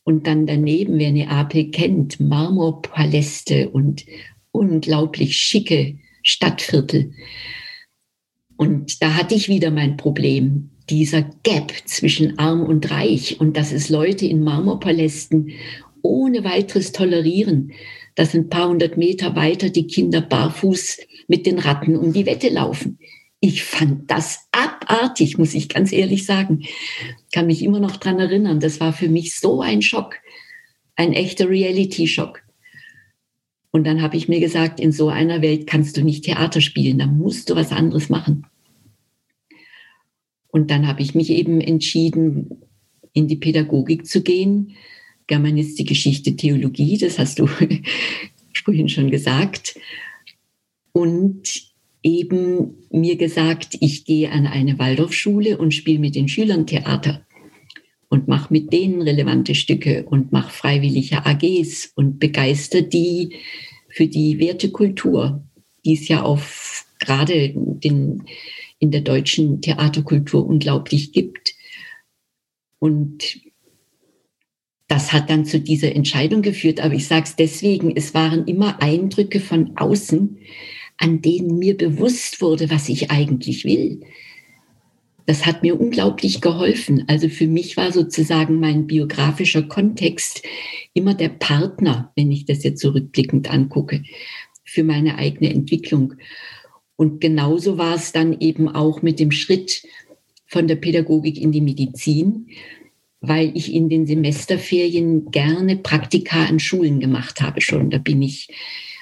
Und 0.05 0.27
dann 0.27 0.47
daneben, 0.47 0.99
wer 0.99 1.13
Neapel 1.13 1.71
kennt, 1.71 2.19
Marmorpaläste 2.19 3.69
und 3.71 4.05
unglaublich 4.53 5.37
schicke 5.37 5.99
Stadtviertel. 6.25 7.13
Und 8.57 9.01
da 9.03 9.15
hatte 9.15 9.35
ich 9.35 9.49
wieder 9.49 9.71
mein 9.71 9.97
Problem 9.97 10.71
dieser 10.91 11.23
Gap 11.23 11.73
zwischen 11.85 12.39
arm 12.39 12.63
und 12.63 12.91
reich 12.91 13.41
und 13.41 13.57
dass 13.57 13.73
es 13.73 13.89
Leute 13.89 14.27
in 14.27 14.43
Marmorpalästen 14.43 15.53
ohne 16.03 16.45
weiteres 16.45 16.93
tolerieren, 16.93 17.73
dass 18.15 18.35
ein 18.35 18.49
paar 18.49 18.69
hundert 18.69 18.97
Meter 18.97 19.35
weiter 19.35 19.71
die 19.71 19.87
Kinder 19.87 20.21
barfuß 20.21 20.99
mit 21.27 21.47
den 21.47 21.59
Ratten 21.59 21.97
um 21.97 22.13
die 22.13 22.27
Wette 22.27 22.49
laufen. 22.49 22.99
Ich 23.41 23.65
fand 23.65 24.11
das 24.11 24.49
abartig, 24.53 25.37
muss 25.37 25.55
ich 25.55 25.69
ganz 25.69 25.93
ehrlich 25.93 26.25
sagen. 26.25 26.65
Kann 27.33 27.47
mich 27.47 27.63
immer 27.63 27.81
noch 27.81 27.97
dran 27.97 28.19
erinnern. 28.19 28.61
Das 28.61 28.81
war 28.81 28.93
für 28.93 29.09
mich 29.09 29.39
so 29.39 29.61
ein 29.61 29.83
Schock, 29.83 30.17
ein 30.97 31.13
echter 31.13 31.49
Reality-Schock. 31.49 32.44
Und 33.75 33.83
dann 33.83 34.03
habe 34.03 34.17
ich 34.17 34.29
mir 34.29 34.39
gesagt, 34.39 34.79
in 34.79 34.93
so 34.93 35.09
einer 35.09 35.43
Welt 35.43 35.67
kannst 35.67 35.97
du 35.97 36.03
nicht 36.05 36.27
Theater 36.27 36.61
spielen, 36.61 36.99
da 36.99 37.09
musst 37.09 37.51
du 37.51 37.57
was 37.57 37.73
anderes 37.73 38.09
machen. 38.09 38.47
Und 40.47 40.71
dann 40.71 40.87
habe 40.87 41.03
ich 41.03 41.17
mich 41.17 41.31
eben 41.31 41.61
entschieden, 41.61 42.63
in 43.13 43.27
die 43.27 43.35
Pädagogik 43.35 44.07
zu 44.07 44.23
gehen. 44.23 44.77
Germanistik, 45.27 45.89
Geschichte, 45.89 46.37
Theologie, 46.37 46.99
das 46.99 47.19
hast 47.19 47.41
du 47.41 47.49
vorhin 48.65 48.89
schon 48.89 49.11
gesagt. 49.11 49.77
Und 50.93 51.65
eben 52.05 52.77
mir 52.93 53.17
gesagt, 53.17 53.77
ich 53.81 54.05
gehe 54.05 54.31
an 54.31 54.47
eine 54.47 54.79
Waldorfschule 54.79 55.59
und 55.59 55.75
spiele 55.75 55.99
mit 55.99 56.15
den 56.15 56.29
Schülern 56.29 56.69
Theater 56.69 57.27
und 58.15 58.29
mache 58.29 58.53
mit 58.53 58.73
denen 58.73 59.03
relevante 59.03 59.57
Stücke 59.57 60.05
und 60.05 60.31
mache 60.31 60.53
freiwillige 60.53 61.27
AGs 61.27 61.91
und 61.97 62.21
begeister 62.21 62.81
die 62.81 63.35
für 63.89 64.07
die 64.07 64.39
Wertekultur, 64.39 65.43
die 65.85 65.95
es 65.95 66.07
ja 66.07 66.23
auf 66.23 66.87
gerade 67.01 67.53
den 67.57 68.23
in 68.79 68.93
der 68.93 69.01
deutschen 69.01 69.61
Theaterkultur 69.63 70.47
unglaublich 70.47 71.11
gibt. 71.11 71.55
Und 72.79 73.41
das 74.87 75.13
hat 75.13 75.29
dann 75.29 75.45
zu 75.45 75.59
dieser 75.59 75.93
Entscheidung 75.97 76.43
geführt. 76.43 76.79
Aber 76.79 76.95
ich 76.95 77.09
sage 77.09 77.25
es 77.25 77.35
deswegen, 77.35 77.97
es 77.97 78.15
waren 78.15 78.47
immer 78.47 78.81
Eindrücke 78.81 79.41
von 79.41 79.77
außen, 79.77 80.39
an 80.99 81.21
denen 81.21 81.59
mir 81.59 81.77
bewusst 81.77 82.41
wurde, 82.41 82.71
was 82.71 82.89
ich 82.89 83.11
eigentlich 83.11 83.65
will. 83.65 84.03
Das 85.27 85.47
hat 85.47 85.63
mir 85.63 85.81
unglaublich 85.81 86.41
geholfen. 86.41 87.05
Also 87.07 87.29
für 87.29 87.47
mich 87.47 87.77
war 87.77 87.93
sozusagen 87.93 88.61
mein 88.61 88.87
biografischer 88.87 89.63
Kontext 89.63 90.43
immer 90.93 91.15
der 91.15 91.31
Partner, 91.31 92.13
wenn 92.15 92.31
ich 92.31 92.45
das 92.45 92.63
jetzt 92.63 92.81
zurückblickend 92.81 93.51
angucke, 93.51 94.03
für 94.65 94.85
meine 94.85 95.17
eigene 95.17 95.51
Entwicklung. 95.51 96.15
Und 96.97 97.21
genauso 97.21 97.79
war 97.79 97.95
es 97.95 98.13
dann 98.13 98.39
eben 98.39 98.69
auch 98.69 99.03
mit 99.03 99.19
dem 99.19 99.31
Schritt 99.31 99.83
von 100.47 100.69
der 100.69 100.77
Pädagogik 100.77 101.41
in 101.41 101.53
die 101.53 101.61
Medizin, 101.61 102.49
weil 103.21 103.53
ich 103.57 103.73
in 103.73 103.89
den 103.89 104.07
Semesterferien 104.07 105.31
gerne 105.31 105.77
Praktika 105.77 106.45
an 106.45 106.61
Schulen 106.61 107.01
gemacht 107.01 107.41
habe 107.41 107.61
schon. 107.61 107.91
Da 107.91 107.99
bin 107.99 108.21
ich 108.23 108.49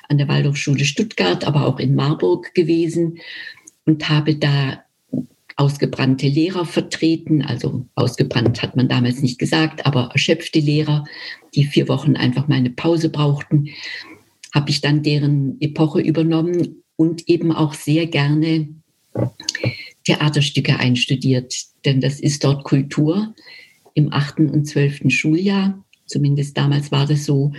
an 0.09 0.19
der 0.19 0.29
Waldorfschule 0.29 0.85
Stuttgart, 0.85 1.45
aber 1.45 1.67
auch 1.67 1.81
in 1.81 1.95
Marburg 1.95 2.55
gewesen 2.55 3.19
und 3.85 4.09
habe 4.09 4.37
da 4.37 4.85
ausgebrannte 5.57 6.29
Lehrer 6.29 6.65
vertreten. 6.65 7.43
Also 7.43 7.87
ausgebrannt 7.95 8.63
hat 8.63 8.77
man 8.77 8.89
damals 8.89 9.23
nicht 9.23 9.39
gesagt, 9.39 9.87
aber 9.87 10.11
erschöpfte 10.13 10.61
Lehrer, 10.61 11.05
die 11.55 11.65
vier 11.65 11.89
Wochen 11.89 12.17
einfach 12.17 12.49
mal 12.49 12.57
eine 12.57 12.71
Pause 12.71 13.09
brauchten, 13.09 13.69
habe 14.55 14.71
ich 14.71 14.81
dann 14.81 15.03
deren 15.03 15.57
Epoche 15.61 16.01
übernommen 16.01 16.83
und 16.97 17.29
eben 17.29 17.53
auch 17.53 17.75
sehr 17.75 18.07
gerne 18.07 18.69
Theaterstücke 20.05 20.79
einstudiert, 20.79 21.55
denn 21.85 22.01
das 22.01 22.21
ist 22.21 22.45
dort 22.45 22.65
Kultur. 22.65 23.35
Im 23.95 24.13
achten 24.13 24.49
und 24.49 24.65
zwölften 24.65 25.11
Schuljahr, 25.11 25.85
zumindest 26.07 26.57
damals 26.57 26.91
war 26.91 27.07
das 27.07 27.25
so, 27.25 27.53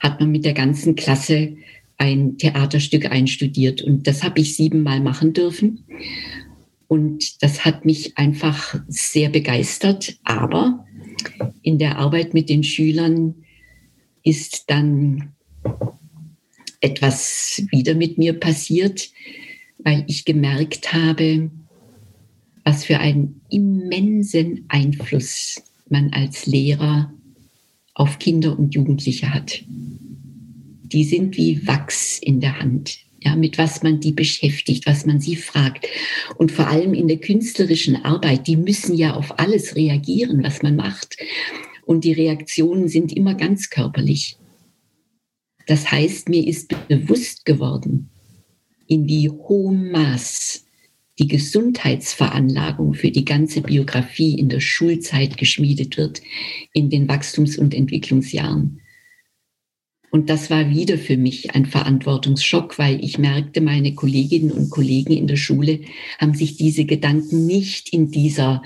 hat 0.00 0.18
man 0.20 0.30
mit 0.30 0.44
der 0.44 0.54
ganzen 0.54 0.96
Klasse 0.96 1.56
ein 1.98 2.36
Theaterstück 2.36 3.10
einstudiert 3.10 3.80
und 3.80 4.06
das 4.08 4.24
habe 4.24 4.40
ich 4.40 4.56
siebenmal 4.56 5.00
machen 5.00 5.32
dürfen. 5.32 5.84
Und 6.92 7.42
das 7.42 7.64
hat 7.64 7.86
mich 7.86 8.18
einfach 8.18 8.78
sehr 8.86 9.30
begeistert. 9.30 10.18
Aber 10.24 10.84
in 11.62 11.78
der 11.78 11.96
Arbeit 11.96 12.34
mit 12.34 12.50
den 12.50 12.62
Schülern 12.62 13.46
ist 14.22 14.64
dann 14.66 15.32
etwas 16.82 17.62
wieder 17.70 17.94
mit 17.94 18.18
mir 18.18 18.38
passiert, 18.38 19.08
weil 19.78 20.04
ich 20.06 20.26
gemerkt 20.26 20.92
habe, 20.92 21.50
was 22.62 22.84
für 22.84 22.98
einen 22.98 23.40
immensen 23.48 24.66
Einfluss 24.68 25.62
man 25.88 26.12
als 26.12 26.44
Lehrer 26.44 27.10
auf 27.94 28.18
Kinder 28.18 28.58
und 28.58 28.74
Jugendliche 28.74 29.32
hat. 29.32 29.64
Die 29.66 31.04
sind 31.04 31.38
wie 31.38 31.66
Wachs 31.66 32.18
in 32.18 32.40
der 32.40 32.60
Hand, 32.60 32.98
ja, 33.24 33.36
mit 33.36 33.58
was 33.58 33.82
man 33.82 34.00
die 34.00 34.12
beschäftigt, 34.12 34.86
was 34.86 35.06
man 35.06 35.20
sie 35.20 35.36
fragt. 35.36 35.86
Und 36.36 36.52
vor 36.52 36.68
allem 36.68 36.94
in 36.94 37.08
der 37.08 37.18
künstlerischen 37.18 38.04
Arbeit, 38.04 38.46
die 38.46 38.56
müssen 38.56 38.96
ja 38.96 39.14
auf 39.14 39.38
alles 39.38 39.76
reagieren, 39.76 40.42
was 40.42 40.62
man 40.62 40.76
macht. 40.76 41.16
Und 41.84 42.04
die 42.04 42.12
Reaktionen 42.12 42.88
sind 42.88 43.12
immer 43.12 43.34
ganz 43.34 43.70
körperlich. 43.70 44.36
Das 45.66 45.90
heißt, 45.90 46.28
mir 46.28 46.46
ist 46.46 46.74
bewusst 46.88 47.44
geworden, 47.44 48.10
in 48.86 49.06
wie 49.06 49.30
hohem 49.30 49.90
Maß 49.92 50.64
die 51.18 51.28
Gesundheitsveranlagung 51.28 52.94
für 52.94 53.10
die 53.10 53.24
ganze 53.24 53.60
Biografie 53.60 54.38
in 54.38 54.48
der 54.48 54.60
Schulzeit 54.60 55.36
geschmiedet 55.36 55.96
wird, 55.96 56.22
in 56.72 56.90
den 56.90 57.08
Wachstums- 57.08 57.58
und 57.58 57.74
Entwicklungsjahren. 57.74 58.81
Und 60.12 60.28
das 60.28 60.50
war 60.50 60.68
wieder 60.68 60.98
für 60.98 61.16
mich 61.16 61.54
ein 61.54 61.64
Verantwortungsschock, 61.64 62.78
weil 62.78 63.02
ich 63.02 63.16
merkte, 63.16 63.62
meine 63.62 63.94
Kolleginnen 63.94 64.50
und 64.50 64.68
Kollegen 64.68 65.14
in 65.14 65.26
der 65.26 65.36
Schule 65.36 65.80
haben 66.18 66.34
sich 66.34 66.58
diese 66.58 66.84
Gedanken 66.84 67.46
nicht 67.46 67.94
in 67.94 68.10
dieser 68.10 68.62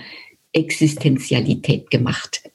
Existenzialität 0.52 1.88
gemacht. 1.92 2.50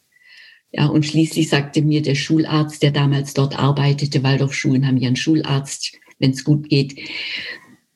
Ja, 0.73 0.87
und 0.87 1.05
schließlich 1.05 1.47
sagte 1.47 1.81
mir 1.81 2.01
der 2.01 2.15
Schularzt, 2.15 2.83
der 2.83 2.91
damals 2.91 3.33
dort 3.33 3.57
arbeitete, 3.57 4.23
Waldorfschulen 4.23 4.85
haben 4.85 4.97
ja 4.97 5.07
einen 5.07 5.15
Schularzt, 5.15 5.93
wenn 6.19 6.31
es 6.31 6.43
gut 6.43 6.67
geht. 6.67 6.99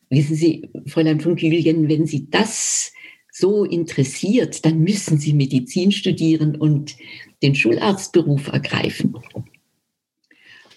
Wissen 0.10 0.36
Sie, 0.36 0.70
Fräulein 0.86 1.20
von 1.20 1.36
Kügelgen, 1.36 1.90
wenn 1.90 2.06
Sie 2.06 2.30
das 2.30 2.94
so 3.34 3.66
interessiert, 3.66 4.64
dann 4.64 4.80
müssen 4.80 5.18
Sie 5.18 5.34
Medizin 5.34 5.92
studieren 5.92 6.56
und 6.56 6.96
den 7.44 7.54
Schularztberuf 7.54 8.48
ergreifen. 8.48 9.14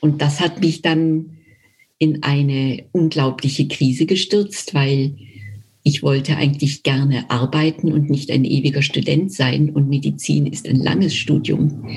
Und 0.00 0.22
das 0.22 0.40
hat 0.40 0.60
mich 0.60 0.82
dann 0.82 1.38
in 1.98 2.22
eine 2.22 2.84
unglaubliche 2.92 3.66
Krise 3.66 4.06
gestürzt, 4.06 4.74
weil 4.74 5.16
ich 5.82 6.02
wollte 6.02 6.36
eigentlich 6.36 6.82
gerne 6.82 7.28
arbeiten 7.30 7.92
und 7.92 8.10
nicht 8.10 8.30
ein 8.30 8.44
ewiger 8.44 8.82
Student 8.82 9.32
sein. 9.32 9.70
Und 9.70 9.88
Medizin 9.88 10.46
ist 10.46 10.68
ein 10.68 10.76
langes 10.76 11.14
Studium. 11.14 11.88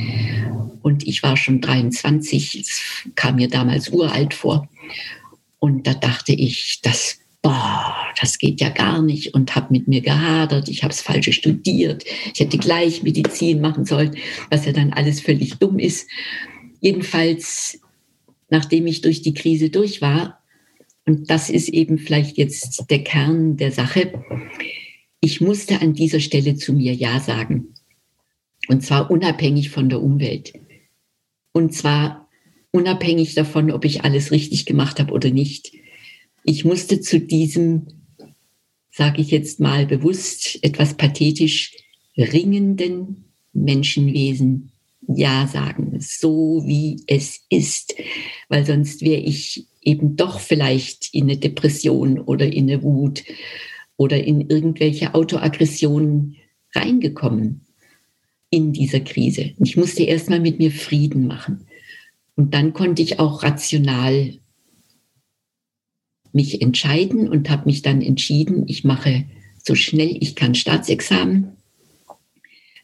Und 0.82 1.06
ich 1.08 1.22
war 1.24 1.38
schon 1.38 1.62
23, 1.62 2.60
es 2.60 2.82
kam 3.16 3.36
mir 3.36 3.48
damals 3.48 3.90
uralt 3.90 4.34
vor. 4.34 4.68
Und 5.60 5.86
da 5.86 5.94
dachte 5.94 6.32
ich, 6.32 6.80
das, 6.82 7.20
boah, 7.42 7.94
das 8.20 8.40
geht 8.40 8.62
ja 8.62 8.70
gar 8.70 9.02
nicht 9.02 9.34
und 9.34 9.56
habe 9.56 9.68
mit 9.72 9.88
mir 9.88 10.02
gehadert. 10.02 10.70
Ich 10.70 10.84
habe 10.84 10.94
es 10.94 11.02
falsch 11.02 11.32
studiert. 11.32 12.04
Ich 12.34 12.40
hätte 12.40 12.58
gleich 12.58 13.04
Medizin 13.04 13.62
machen 13.62 13.86
sollen, 13.86 14.16
was 14.50 14.66
ja 14.66 14.72
dann 14.72 14.94
alles 14.94 15.22
völlig 15.22 15.56
dumm 15.56 15.78
ist. 15.78 16.10
Jedenfalls 16.80 17.80
nachdem 18.52 18.86
ich 18.86 19.02
durch 19.02 19.24
die 19.24 19.34
Krise 19.34 19.72
durch 19.72 20.02
war, 20.02 20.44
und 21.06 21.32
das 21.32 21.50
ist 21.50 21.70
eben 21.70 21.98
vielleicht 21.98 22.38
jetzt 22.38 22.86
der 22.92 23.04
Kern 23.04 23.58
der 23.58 23.72
Sache, 23.72 24.14
ich 25.20 25.42
musste 25.42 25.82
an 25.82 25.94
dieser 25.94 26.20
Stelle 26.20 26.56
zu 26.56 26.74
mir 26.74 26.94
Ja 26.94 27.20
sagen. 27.20 27.74
Und 28.68 28.84
zwar 28.84 29.10
unabhängig 29.10 29.72
von 29.72 29.90
der 29.90 30.02
Umwelt. 30.02 30.54
Und 31.52 31.74
zwar 31.74 32.30
unabhängig 32.72 33.34
davon, 33.34 33.72
ob 33.72 33.86
ich 33.86 34.04
alles 34.04 34.32
richtig 34.32 34.66
gemacht 34.66 35.00
habe 35.00 35.14
oder 35.14 35.32
nicht. 35.32 35.72
Ich 36.44 36.66
musste 36.66 37.02
zu 37.02 37.20
diesem, 37.20 37.88
sage 38.92 39.22
ich 39.22 39.32
jetzt 39.32 39.60
mal 39.60 39.86
bewusst, 39.86 40.60
etwas 40.64 40.96
pathetisch 40.96 41.76
ringenden 42.18 43.26
Menschenwesen 43.54 44.71
ja 45.08 45.48
sagen, 45.48 45.98
so 46.00 46.64
wie 46.66 47.04
es 47.08 47.42
ist, 47.50 47.96
weil 48.50 48.66
sonst 48.66 49.02
wäre 49.02 49.22
ich 49.22 49.68
eben 49.82 50.16
doch 50.16 50.40
vielleicht 50.40 51.14
in 51.14 51.24
eine 51.24 51.38
Depression 51.38 52.20
oder 52.20 52.52
in 52.52 52.70
eine 52.70 52.84
Wut 52.84 53.24
oder 53.98 54.24
in 54.24 54.50
irgendwelche 54.50 55.14
Autoaggressionen 55.16 56.38
reingekommen 56.74 57.62
in 58.50 58.74
dieser 58.74 59.00
Krise. 59.00 59.52
Ich 59.64 59.78
musste 59.78 60.04
erstmal 60.04 60.40
mit 60.40 60.60
mir 60.60 60.72
Frieden 60.72 61.28
machen. 61.28 61.66
Und 62.36 62.54
dann 62.54 62.74
konnte 62.74 63.02
ich 63.02 63.20
auch 63.20 63.44
rational 63.44 64.40
mich 66.34 66.62
entscheiden 66.62 67.28
und 67.28 67.50
habe 67.50 67.66
mich 67.66 67.82
dann 67.82 68.02
entschieden, 68.02 68.66
ich 68.68 68.84
mache 68.84 69.26
so 69.64 69.76
schnell 69.76 70.18
ich 70.20 70.36
kann 70.36 70.56
Staatsexamen. 70.56 71.56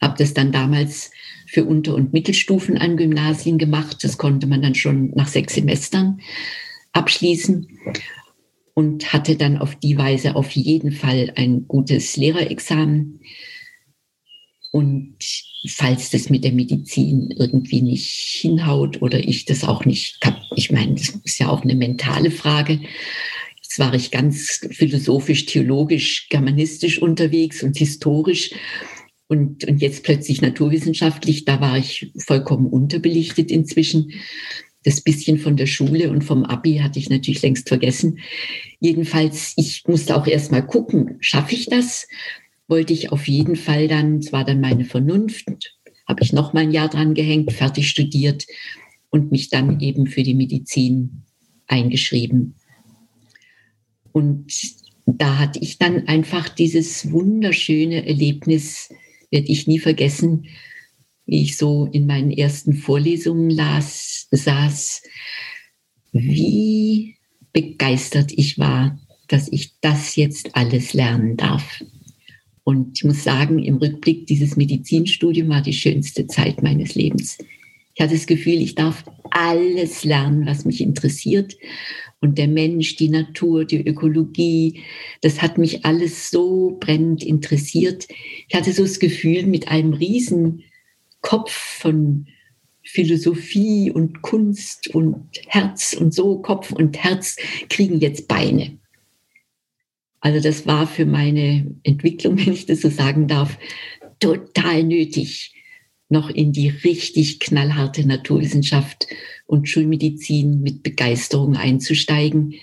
Habe 0.00 0.14
das 0.18 0.34
dann 0.34 0.52
damals 0.52 1.10
für 1.48 1.64
Unter- 1.64 1.94
und 1.94 2.12
Mittelstufen 2.12 2.76
an 2.76 2.96
Gymnasien 2.96 3.58
gemacht. 3.58 4.04
Das 4.04 4.18
konnte 4.18 4.46
man 4.46 4.62
dann 4.62 4.74
schon 4.74 5.10
nach 5.14 5.28
sechs 5.28 5.54
Semestern 5.54 6.20
abschließen 6.92 7.68
und 8.74 9.12
hatte 9.12 9.36
dann 9.36 9.56
auf 9.56 9.74
die 9.74 9.96
Weise 9.96 10.36
auf 10.36 10.50
jeden 10.52 10.92
Fall 10.92 11.32
ein 11.36 11.66
gutes 11.66 12.16
Lehrerexamen. 12.16 13.20
Und 14.70 15.16
falls 15.66 16.10
das 16.10 16.28
mit 16.28 16.44
der 16.44 16.52
Medizin 16.52 17.34
irgendwie 17.36 17.80
nicht 17.80 18.38
hinhaut 18.40 19.00
oder 19.00 19.18
ich 19.18 19.46
das 19.46 19.64
auch 19.64 19.84
nicht, 19.84 20.20
ich 20.54 20.70
meine, 20.70 20.94
das 20.94 21.08
ist 21.24 21.38
ja 21.38 21.48
auch 21.48 21.62
eine 21.62 21.74
mentale 21.74 22.30
Frage. 22.30 22.80
Jetzt 23.56 23.78
war 23.78 23.94
ich 23.94 24.10
ganz 24.10 24.60
philosophisch, 24.70 25.46
theologisch, 25.46 26.28
germanistisch 26.28 27.00
unterwegs 27.00 27.62
und 27.62 27.76
historisch 27.78 28.50
und, 29.28 29.64
und 29.64 29.80
jetzt 29.80 30.04
plötzlich 30.04 30.40
naturwissenschaftlich, 30.40 31.44
da 31.44 31.60
war 31.60 31.76
ich 31.76 32.12
vollkommen 32.18 32.66
unterbelichtet 32.66 33.50
inzwischen. 33.50 34.12
Das 34.84 35.02
bisschen 35.02 35.38
von 35.38 35.56
der 35.56 35.66
Schule 35.66 36.10
und 36.10 36.24
vom 36.24 36.44
Abi 36.44 36.78
hatte 36.78 36.98
ich 36.98 37.10
natürlich 37.10 37.42
längst 37.42 37.68
vergessen. 37.68 38.20
Jedenfalls, 38.80 39.52
ich 39.56 39.84
musste 39.86 40.16
auch 40.16 40.26
erst 40.26 40.50
mal 40.50 40.62
gucken, 40.62 41.18
schaffe 41.20 41.54
ich 41.54 41.66
das? 41.66 42.08
Wollte 42.68 42.94
ich 42.94 43.12
auf 43.12 43.28
jeden 43.28 43.56
Fall 43.56 43.86
dann, 43.86 44.18
es 44.18 44.32
war 44.32 44.44
dann 44.44 44.60
meine 44.60 44.84
Vernunft, 44.84 45.46
habe 46.06 46.22
ich 46.22 46.32
noch 46.32 46.54
mal 46.54 46.60
ein 46.60 46.70
Jahr 46.70 46.88
dran 46.88 47.12
gehängt, 47.12 47.52
fertig 47.52 47.90
studiert 47.90 48.46
und 49.10 49.30
mich 49.30 49.50
dann 49.50 49.80
eben 49.80 50.06
für 50.06 50.22
die 50.22 50.34
Medizin 50.34 51.22
eingeschrieben. 51.66 52.54
Und 54.12 54.52
da 55.06 55.38
hatte 55.38 55.58
ich 55.58 55.78
dann 55.78 56.06
einfach 56.06 56.48
dieses 56.48 57.10
wunderschöne 57.10 58.06
Erlebnis, 58.06 58.90
werde 59.30 59.48
ich 59.48 59.66
nie 59.66 59.78
vergessen, 59.78 60.46
wie 61.26 61.42
ich 61.42 61.56
so 61.56 61.86
in 61.92 62.06
meinen 62.06 62.30
ersten 62.30 62.74
Vorlesungen 62.74 63.50
las, 63.50 64.28
saß, 64.30 65.02
wie 66.12 67.16
begeistert 67.52 68.32
ich 68.32 68.58
war, 68.58 68.98
dass 69.28 69.48
ich 69.52 69.78
das 69.80 70.16
jetzt 70.16 70.56
alles 70.56 70.94
lernen 70.94 71.36
darf. 71.36 71.84
Und 72.64 72.98
ich 72.98 73.04
muss 73.04 73.24
sagen, 73.24 73.58
im 73.62 73.76
Rückblick, 73.76 74.26
dieses 74.26 74.56
Medizinstudium 74.56 75.48
war 75.48 75.62
die 75.62 75.72
schönste 75.72 76.26
Zeit 76.26 76.62
meines 76.62 76.94
Lebens. 76.94 77.38
Ich 77.94 78.02
hatte 78.02 78.14
das 78.14 78.26
Gefühl, 78.26 78.60
ich 78.60 78.74
darf 78.74 79.04
alles 79.30 80.04
lernen, 80.04 80.46
was 80.46 80.64
mich 80.64 80.80
interessiert 80.80 81.56
und 82.20 82.38
der 82.38 82.48
Mensch, 82.48 82.96
die 82.96 83.08
Natur, 83.08 83.64
die 83.64 83.86
Ökologie. 83.86 84.82
Das 85.22 85.40
hat 85.40 85.58
mich 85.58 85.84
alles 85.84 86.30
so 86.30 86.76
brennend 86.80 87.22
interessiert. 87.22 88.08
Ich 88.48 88.54
hatte 88.54 88.72
so 88.72 88.82
das 88.82 88.98
Gefühl, 88.98 89.46
mit 89.46 89.68
einem 89.68 89.92
riesen 89.92 90.64
Kopf 91.20 91.52
von 91.52 92.26
Philosophie 92.82 93.90
und 93.90 94.22
Kunst 94.22 94.88
und 94.94 95.28
Herz 95.46 95.92
und 95.92 96.14
so, 96.14 96.38
Kopf 96.38 96.72
und 96.72 96.96
Herz 96.96 97.36
kriegen 97.68 98.00
jetzt 98.00 98.28
Beine. 98.28 98.78
Also 100.20 100.40
das 100.40 100.66
war 100.66 100.86
für 100.86 101.06
meine 101.06 101.74
Entwicklung, 101.82 102.38
wenn 102.44 102.52
ich 102.52 102.66
das 102.66 102.80
so 102.80 102.88
sagen 102.88 103.28
darf, 103.28 103.58
total 104.20 104.82
nötig, 104.82 105.52
noch 106.08 106.30
in 106.30 106.52
die 106.52 106.68
richtig 106.68 107.40
knallharte 107.40 108.06
Naturwissenschaft 108.06 109.06
und 109.46 109.68
Schulmedizin 109.68 110.60
mit 110.62 110.82
Begeisterung 110.82 111.56
einzusteigen 111.56 112.54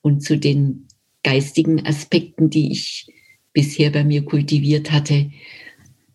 und 0.00 0.22
zu 0.22 0.38
den 0.38 0.86
geistigen 1.24 1.84
Aspekten, 1.84 2.50
die 2.50 2.72
ich 2.72 3.12
bisher 3.52 3.90
bei 3.90 4.04
mir 4.04 4.24
kultiviert 4.24 4.92
hatte, 4.92 5.30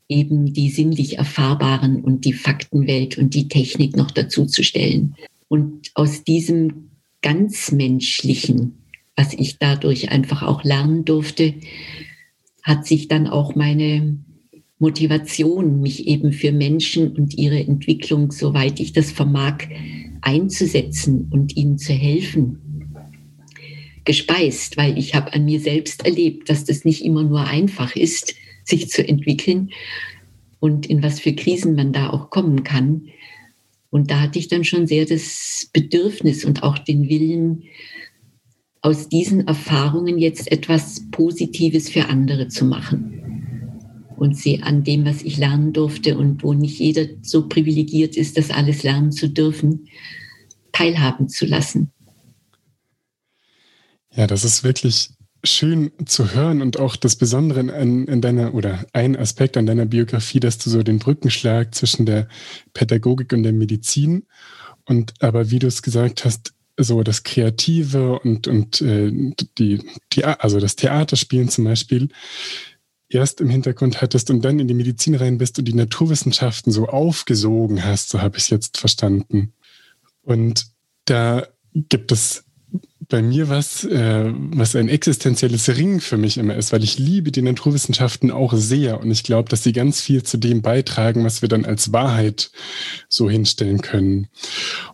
eben 0.08 0.54
die 0.54 0.70
sinnlich 0.70 1.18
erfahrbaren 1.18 2.02
und 2.02 2.26
die 2.26 2.34
Faktenwelt 2.34 3.18
und 3.18 3.34
die 3.34 3.48
Technik 3.48 3.96
noch 3.96 4.12
dazu 4.12 4.46
zu 4.46 4.64
stellen. 4.64 5.16
Und 5.48 5.92
aus 5.96 6.24
diesem 6.24 6.92
ganz 7.22 7.72
menschlichen, 7.72 8.84
was 9.16 9.34
ich 9.34 9.60
dadurch 9.60 10.10
einfach 10.10 10.44
auch 10.44 10.64
lernen 10.64 11.06
durfte, 11.06 11.56
hat 12.62 12.86
sich 12.86 13.08
dann 13.08 13.28
auch 13.28 13.56
meine 13.56 14.18
Motivation, 14.84 15.80
mich 15.80 16.08
eben 16.08 16.34
für 16.34 16.52
Menschen 16.52 17.14
und 17.16 17.38
ihre 17.38 17.58
Entwicklung, 17.58 18.34
soweit 18.34 18.82
ich 18.82 18.92
das 18.92 19.14
vermag, 19.14 19.60
einzusetzen 20.20 21.30
und 21.32 21.56
ihnen 21.56 21.78
zu 21.78 21.94
helfen, 21.94 22.60
gespeist, 24.04 24.76
weil 24.76 24.98
ich 24.98 25.16
habe 25.16 25.32
an 25.32 25.46
mir 25.46 25.62
selbst 25.62 26.06
erlebt, 26.06 26.50
dass 26.50 26.66
das 26.66 26.84
nicht 26.84 27.06
immer 27.06 27.24
nur 27.24 27.48
einfach 27.48 27.96
ist, 27.96 28.36
sich 28.66 28.90
zu 28.90 29.08
entwickeln 29.08 29.72
und 30.60 30.86
in 30.86 31.02
was 31.02 31.22
für 31.22 31.34
Krisen 31.34 31.76
man 31.76 31.94
da 31.94 32.10
auch 32.10 32.30
kommen 32.30 32.66
kann. 32.66 33.08
Und 33.90 34.12
da 34.12 34.20
hatte 34.20 34.38
ich 34.38 34.50
dann 34.50 34.66
schon 34.66 34.86
sehr 34.86 35.06
das 35.06 35.70
Bedürfnis 35.72 36.44
und 36.44 36.62
auch 36.62 36.78
den 36.78 37.08
Willen, 37.08 37.64
aus 38.82 39.08
diesen 39.08 39.48
Erfahrungen 39.48 40.18
jetzt 40.18 40.52
etwas 40.52 41.10
Positives 41.10 41.88
für 41.88 42.10
andere 42.10 42.50
zu 42.50 42.66
machen 42.66 43.43
und 44.24 44.38
sie 44.38 44.64
an 44.64 44.86
dem, 44.86 45.06
was 45.06 45.22
ich 45.22 45.38
lernen 45.38 45.74
durfte 45.74 46.18
und 46.18 46.44
wo 46.44 46.54
nicht 46.54 46.80
jeder 46.80 47.06
so 47.22 47.50
privilegiert 47.50 48.16
ist, 48.16 48.38
das 48.38 48.52
alles 48.52 48.82
lernen 48.82 49.12
zu 49.12 49.28
dürfen, 49.28 49.90
teilhaben 50.72 51.28
zu 51.28 51.46
lassen. 51.46 51.92
Ja, 54.16 54.26
das 54.26 54.46
ist 54.46 54.64
wirklich 54.64 55.10
schön 55.44 55.92
zu 56.06 56.34
hören 56.34 56.62
und 56.62 56.80
auch 56.80 56.96
das 56.96 57.18
Besondere 57.18 57.60
in, 57.60 58.08
in, 58.08 58.22
deiner 58.22 58.54
oder 58.54 58.86
ein 58.94 59.18
Aspekt 59.18 59.58
an 59.58 59.66
deiner 59.66 59.86
Biografie, 59.86 60.40
dass 60.40 60.58
du 60.58 60.70
so 60.70 60.84
den 60.84 61.00
Brückenschlag 61.00 61.76
zwischen 61.76 62.06
der 62.06 62.30
Pädagogik 62.74 63.34
und 63.34 63.44
der 63.44 63.52
Medizin 63.52 64.24
Und 64.86 65.16
aber 65.20 65.52
wie 65.52 65.60
du 65.60 65.68
es 65.68 65.82
gesagt 65.82 66.24
hast, 66.24 66.54
so 66.78 67.04
das 67.04 67.24
Kreative 67.24 68.20
und, 68.20 68.48
und 68.48 68.82
äh, 68.82 69.12
die, 69.58 69.82
die, 70.14 70.24
also 70.24 70.62
das 70.62 70.78
Theaterspielen 70.78 71.50
zum 71.50 71.66
Beispiel 71.66 72.08
erst 73.14 73.42
im 73.42 73.50
Hintergrund 73.50 74.02
hattest 74.02 74.30
und 74.30 74.44
dann 74.44 74.60
in 74.60 74.68
die 74.68 74.74
Medizin 74.74 75.16
rein 75.16 75.38
bist 75.38 75.60
und 75.60 75.66
die 75.66 75.74
Naturwissenschaften 75.74 76.72
so 76.72 76.88
aufgesogen 76.88 77.84
hast, 77.84 78.10
so 78.10 78.22
habe 78.22 78.38
ich 78.38 78.44
es 78.44 78.50
jetzt 78.50 78.78
verstanden. 78.78 79.54
Und 80.24 80.68
da 81.06 81.48
gibt 81.74 82.12
es 82.12 82.46
bei 83.08 83.22
mir 83.22 83.50
was, 83.50 83.84
äh, 83.84 84.32
was 84.34 84.76
ein 84.76 84.90
existenzielles 84.90 85.70
Ring 85.78 86.00
für 86.00 86.18
mich 86.18 86.38
immer 86.38 86.56
ist, 86.56 86.72
weil 86.72 86.84
ich 86.84 86.98
liebe 86.98 87.32
die 87.32 87.42
Naturwissenschaften 87.42 88.32
auch 88.32 88.54
sehr 88.54 89.00
und 89.02 89.12
ich 89.12 89.24
glaube, 89.24 89.50
dass 89.50 89.64
sie 89.64 89.74
ganz 89.74 90.02
viel 90.02 90.24
zu 90.24 90.38
dem 90.38 90.62
beitragen, 90.62 91.24
was 91.24 91.42
wir 91.42 91.50
dann 91.50 91.66
als 91.66 91.92
Wahrheit 91.92 92.52
so 93.10 93.30
hinstellen 93.30 93.82
können. 93.82 94.28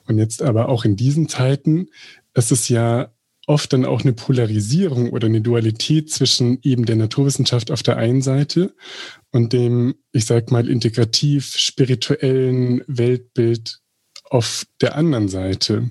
Und 0.07 0.17
jetzt 0.17 0.41
aber 0.41 0.69
auch 0.69 0.85
in 0.85 0.95
diesen 0.95 1.29
Zeiten 1.29 1.87
ist 2.33 2.51
es 2.51 2.69
ja 2.69 3.11
oft 3.49 3.73
dann 3.73 3.85
auch 3.85 4.01
eine 4.01 4.13
Polarisierung 4.13 5.09
oder 5.09 5.27
eine 5.27 5.41
Dualität 5.41 6.11
zwischen 6.11 6.59
eben 6.61 6.85
der 6.85 6.95
Naturwissenschaft 6.95 7.71
auf 7.71 7.83
der 7.83 7.97
einen 7.97 8.21
Seite 8.21 8.73
und 9.31 9.53
dem, 9.53 9.95
ich 10.11 10.25
sag 10.25 10.51
mal, 10.51 10.69
integrativ 10.69 11.55
spirituellen 11.57 12.83
Weltbild 12.87 13.79
auf 14.29 14.65
der 14.81 14.95
anderen 14.95 15.27
Seite 15.27 15.89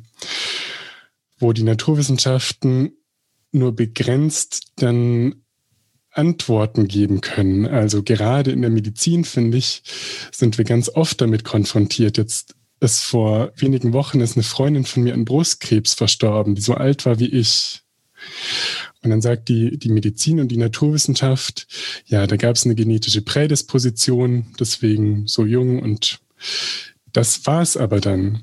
wo 1.38 1.53
die 1.53 1.62
Naturwissenschaften 1.62 2.92
nur 3.53 3.75
begrenzt 3.75 4.73
dann 4.77 5.42
Antworten 6.11 6.88
geben 6.88 7.21
können. 7.21 7.66
Also 7.66 8.03
gerade 8.03 8.51
in 8.51 8.62
der 8.62 8.71
Medizin, 8.71 9.25
finde 9.25 9.57
ich, 9.57 9.83
sind 10.33 10.59
wir 10.59 10.64
ganz 10.64 10.88
oft 10.88 11.21
damit 11.21 11.44
konfrontiert. 11.44 12.18
Jetzt 12.18 12.57
ist 12.81 13.05
vor 13.05 13.53
wenigen 13.57 13.93
Wochen 13.93 14.21
ist 14.21 14.37
eine 14.37 14.45
Freundin 14.45 14.85
von 14.85 15.03
mir 15.03 15.14
an 15.14 15.25
Brustkrebs 15.25 15.95
verstorben, 15.95 16.55
die 16.55 16.61
so 16.62 16.75
alt 16.75 17.07
war 17.07 17.19
wie 17.19 17.29
ich. 17.29 17.83
Und 19.03 19.11
dann 19.11 19.21
sagt 19.21 19.49
die, 19.49 19.79
die 19.79 19.91
Medizin 19.91 20.41
und 20.41 20.49
die 20.49 20.57
Naturwissenschaft, 20.57 21.67
ja, 22.07 22.27
da 22.27 22.37
gab 22.37 22.57
es 22.57 22.64
eine 22.64 22.75
genetische 22.75 23.23
Prädisposition, 23.23 24.47
deswegen 24.59 25.27
so 25.27 25.45
jung 25.45 25.81
und 25.81 26.19
das 27.12 27.47
war 27.47 27.62
es 27.62 27.77
aber 27.77 28.01
dann. 28.01 28.43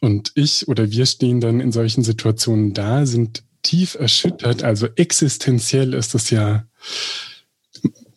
Und 0.00 0.32
ich 0.34 0.66
oder 0.68 0.90
wir 0.90 1.06
stehen 1.06 1.40
dann 1.40 1.60
in 1.60 1.70
solchen 1.70 2.02
Situationen 2.02 2.74
da, 2.74 3.06
sind 3.06 3.44
tief 3.62 3.94
erschüttert, 3.94 4.64
also 4.64 4.88
existenziell 4.96 5.94
ist 5.94 6.14
das 6.14 6.30
ja, 6.30 6.66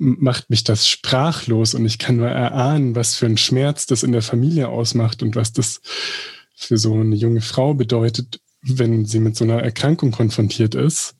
macht 0.05 0.49
mich 0.49 0.63
das 0.63 0.87
sprachlos 0.87 1.73
und 1.73 1.85
ich 1.85 1.97
kann 1.97 2.17
nur 2.17 2.29
erahnen, 2.29 2.95
was 2.95 3.15
für 3.15 3.25
ein 3.25 3.37
Schmerz 3.37 3.85
das 3.85 4.03
in 4.03 4.11
der 4.11 4.21
Familie 4.21 4.69
ausmacht 4.69 5.23
und 5.23 5.35
was 5.35 5.51
das 5.51 5.81
für 6.55 6.77
so 6.77 6.93
eine 6.93 7.15
junge 7.15 7.41
Frau 7.41 7.73
bedeutet, 7.73 8.39
wenn 8.61 9.05
sie 9.05 9.19
mit 9.19 9.35
so 9.35 9.43
einer 9.43 9.61
Erkrankung 9.61 10.11
konfrontiert 10.11 10.75
ist. 10.75 11.15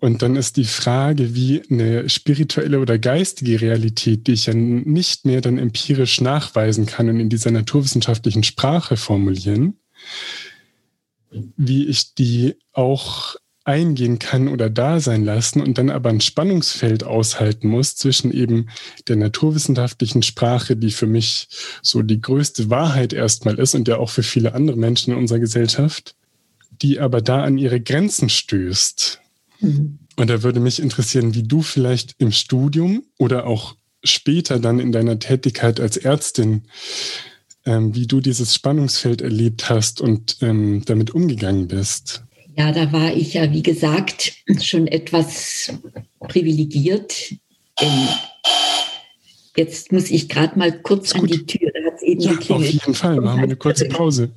Und 0.00 0.22
dann 0.22 0.34
ist 0.36 0.56
die 0.56 0.64
Frage, 0.64 1.34
wie 1.34 1.62
eine 1.70 2.08
spirituelle 2.08 2.80
oder 2.80 2.98
geistige 2.98 3.60
Realität, 3.60 4.26
die 4.26 4.32
ich 4.32 4.46
ja 4.46 4.54
nicht 4.54 5.26
mehr 5.26 5.42
dann 5.42 5.58
empirisch 5.58 6.22
nachweisen 6.22 6.86
kann 6.86 7.10
und 7.10 7.20
in 7.20 7.28
dieser 7.28 7.50
naturwissenschaftlichen 7.50 8.42
Sprache 8.42 8.96
formulieren, 8.96 9.78
wie 11.30 11.86
ich 11.86 12.14
die 12.14 12.56
auch 12.72 13.36
eingehen 13.64 14.18
kann 14.18 14.48
oder 14.48 14.70
da 14.70 15.00
sein 15.00 15.24
lassen 15.24 15.60
und 15.60 15.78
dann 15.78 15.90
aber 15.90 16.10
ein 16.10 16.20
Spannungsfeld 16.20 17.04
aushalten 17.04 17.68
muss 17.68 17.94
zwischen 17.96 18.32
eben 18.32 18.68
der 19.08 19.16
naturwissenschaftlichen 19.16 20.22
Sprache, 20.22 20.76
die 20.76 20.90
für 20.90 21.06
mich 21.06 21.48
so 21.82 22.02
die 22.02 22.20
größte 22.20 22.70
Wahrheit 22.70 23.12
erstmal 23.12 23.58
ist 23.58 23.74
und 23.74 23.86
ja 23.86 23.98
auch 23.98 24.10
für 24.10 24.22
viele 24.22 24.54
andere 24.54 24.76
Menschen 24.76 25.12
in 25.12 25.18
unserer 25.18 25.40
Gesellschaft, 25.40 26.14
die 26.82 27.00
aber 27.00 27.20
da 27.20 27.44
an 27.44 27.58
ihre 27.58 27.80
Grenzen 27.80 28.28
stößt 28.28 29.20
Mhm. 29.60 29.98
Und 30.16 30.30
da 30.30 30.42
würde 30.42 30.60
mich 30.60 30.80
interessieren, 30.80 31.34
wie 31.34 31.42
du 31.42 31.62
vielleicht 31.62 32.14
im 32.18 32.32
Studium 32.32 33.04
oder 33.18 33.46
auch 33.46 33.76
später 34.02 34.58
dann 34.58 34.80
in 34.80 34.92
deiner 34.92 35.18
Tätigkeit 35.18 35.80
als 35.80 35.96
Ärztin, 35.96 36.64
ähm, 37.64 37.94
wie 37.94 38.06
du 38.06 38.20
dieses 38.20 38.54
Spannungsfeld 38.54 39.20
erlebt 39.20 39.68
hast 39.68 40.00
und 40.00 40.38
ähm, 40.40 40.82
damit 40.86 41.10
umgegangen 41.10 41.68
bist. 41.68 42.24
Ja, 42.56 42.72
da 42.72 42.92
war 42.92 43.14
ich 43.14 43.34
ja, 43.34 43.52
wie 43.52 43.62
gesagt, 43.62 44.32
schon 44.60 44.86
etwas 44.86 45.72
privilegiert. 46.20 47.34
Denn 47.80 48.08
jetzt 49.56 49.92
muss 49.92 50.10
ich 50.10 50.28
gerade 50.28 50.58
mal 50.58 50.72
kurz 50.82 51.12
an 51.14 51.26
die 51.26 51.46
Tür. 51.46 51.70
Da 51.72 51.92
hat 51.92 52.02
eben 52.02 52.20
ja, 52.20 52.32
Auf 52.32 52.64
jeden 52.64 52.94
Fall, 52.94 53.20
machen 53.20 53.38
wir 53.38 53.44
eine 53.44 53.56
kurze 53.56 53.86
Pause 53.86 54.32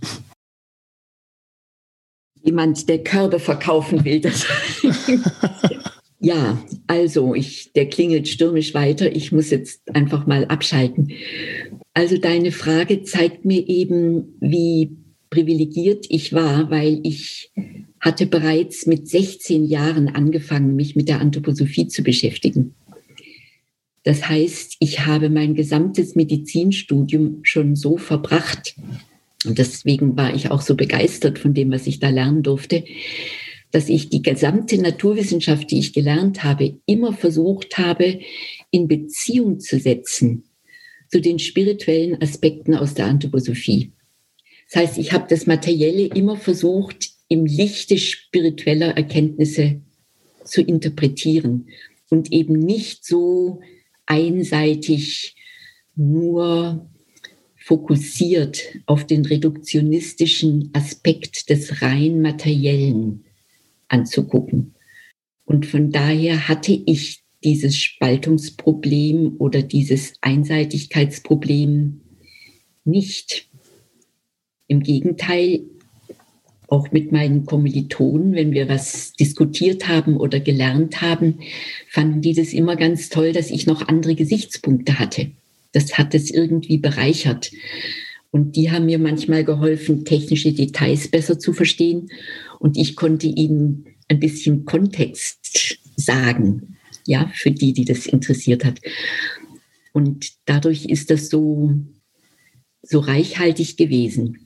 jemand, 2.43 2.88
der 2.89 3.04
Körbe 3.04 3.39
verkaufen 3.39 4.06
will. 4.06 4.19
Das 4.19 4.45
ja, 6.19 6.62
also 6.88 7.34
ich, 7.34 7.71
der 7.73 7.89
klingelt 7.89 8.28
stürmisch 8.28 8.73
weiter. 8.73 9.15
Ich 9.15 9.32
muss 9.32 9.49
jetzt 9.49 9.82
einfach 9.95 10.28
mal 10.28 10.45
abschalten. 10.45 11.12
Also 11.93 12.17
deine 12.17 12.52
Frage 12.52 13.04
zeigt 13.04 13.45
mir 13.45 13.67
eben, 13.67 14.36
wie 14.39 14.97
privilegiert 15.30 16.06
ich 16.10 16.34
war, 16.34 16.69
weil 16.69 16.99
ich 17.04 17.52
hatte 18.04 18.26
bereits 18.26 18.86
mit 18.86 19.08
16 19.08 19.63
Jahren 19.63 20.10
angefangen, 20.10 20.76
mich 20.76 20.98
mit 20.98 21.08
der 21.08 21.22
Anthroposophie 21.22 21.88
zu 21.88 22.04
beschäftigen. 22.04 22.76
Das 24.04 24.28
heißt, 24.28 24.76
ich 24.80 25.06
habe 25.06 25.30
mein 25.30 25.56
gesamtes 25.56 26.13
Medizinstudium 26.13 27.39
schon 27.44 27.78
so 27.78 27.98
verbracht, 27.98 28.76
und 29.46 29.58
deswegen 29.58 30.18
war 30.18 30.36
ich 30.36 30.52
auch 30.52 30.62
so 30.62 30.76
begeistert 30.76 31.39
von 31.39 31.54
dem, 31.54 31.72
was 31.72 31.88
ich 31.88 32.00
da 32.00 32.10
lernen 32.10 32.44
durfte, 32.44 32.84
dass 33.72 33.88
ich 33.88 34.10
die 34.10 34.22
gesamte 34.22 34.78
Naturwissenschaft, 34.82 35.72
die 35.72 35.80
ich 35.80 35.94
gelernt 35.94 36.44
habe, 36.44 36.78
immer 36.86 37.13
versucht 37.13 37.78
habe, 37.78 38.20
in 38.70 38.88
Beziehung 38.88 39.60
zu 39.60 39.80
setzen 39.80 40.44
zu 41.10 41.22
den 41.22 41.39
spirituellen 41.39 42.22
Aspekten 42.22 42.76
aus 42.76 42.96
der 42.96 43.06
Anthroposophie. 43.06 43.92
Das 44.70 44.82
heißt, 44.82 44.98
ich 44.98 45.13
habe 45.13 45.28
das 45.30 45.46
Materielle 45.46 46.08
immer 46.08 46.36
versucht, 46.36 47.12
im 47.28 47.46
Lichte 47.46 47.98
spiritueller 47.98 48.96
Erkenntnisse 48.96 49.82
zu 50.44 50.62
interpretieren 50.62 51.68
und 52.10 52.32
eben 52.32 52.60
nicht 52.60 53.06
so 53.06 53.62
einseitig 54.06 55.36
nur 55.96 56.90
fokussiert 57.56 58.62
auf 58.86 59.08
den 59.08 59.26
reduktionistischen 59.26 60.70
Aspekt 60.74 61.50
des 61.50 61.82
rein 61.82 62.22
materiellen 62.22 63.24
anzugucken. 63.88 64.76
Und 65.46 65.66
von 65.66 65.92
daher 65.92 66.48
hatte 66.48 66.74
ich 66.86 67.24
dieses 67.44 67.78
Spaltungsproblem 67.78 69.36
oder 69.38 69.62
dieses 69.62 70.14
Einseitigkeitsproblem 70.22 72.02
nicht. 72.86 73.50
Im 74.68 74.82
Gegenteil, 74.82 75.66
auch 76.74 76.92
mit 76.92 77.12
meinen 77.12 77.46
Kommilitonen, 77.46 78.34
wenn 78.34 78.52
wir 78.52 78.68
was 78.68 79.14
diskutiert 79.14 79.88
haben 79.88 80.18
oder 80.18 80.40
gelernt 80.40 81.02
haben, 81.02 81.40
fanden 81.88 82.22
die 82.22 82.34
das 82.34 82.52
immer 82.52 82.76
ganz 82.76 83.10
toll, 83.10 83.32
dass 83.32 83.52
ich 83.52 83.68
noch 83.68 83.88
andere 83.88 84.16
Gesichtspunkte 84.16 85.00
hatte 85.00 85.32
das 85.74 85.98
hat 85.98 86.16
es 86.16 86.32
irgendwie 86.32 86.78
bereichert. 86.78 87.52
Und 88.32 88.56
die 88.56 88.72
haben 88.72 88.86
mir 88.86 89.00
manchmal 89.00 89.44
geholfen, 89.44 90.06
technische 90.06 90.54
Details 90.54 91.10
besser 91.10 91.38
zu 91.38 91.52
verstehen. 91.54 92.10
Und 92.60 92.78
ich 92.78 92.96
konnte 92.96 93.28
ihnen 93.28 93.86
ein 94.08 94.20
bisschen 94.20 94.66
Kontext 94.66 95.78
sagen, 95.98 96.78
ja, 97.06 97.30
für 97.36 97.52
die, 97.52 97.74
die 97.74 97.86
das 97.86 98.06
interessiert 98.06 98.64
hat. 98.64 98.80
Und 99.92 100.32
dadurch 100.46 100.86
ist 100.86 101.12
das 101.12 101.30
so, 101.30 101.74
so 102.82 103.00
reichhaltig 103.00 103.78
gewesen. 103.78 104.43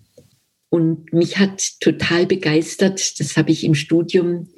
Und 0.69 1.13
mich 1.13 1.37
hat 1.37 1.79
total 1.79 2.25
begeistert, 2.25 3.19
das 3.19 3.37
habe 3.37 3.51
ich 3.51 3.63
im 3.63 3.75
Studium 3.75 4.49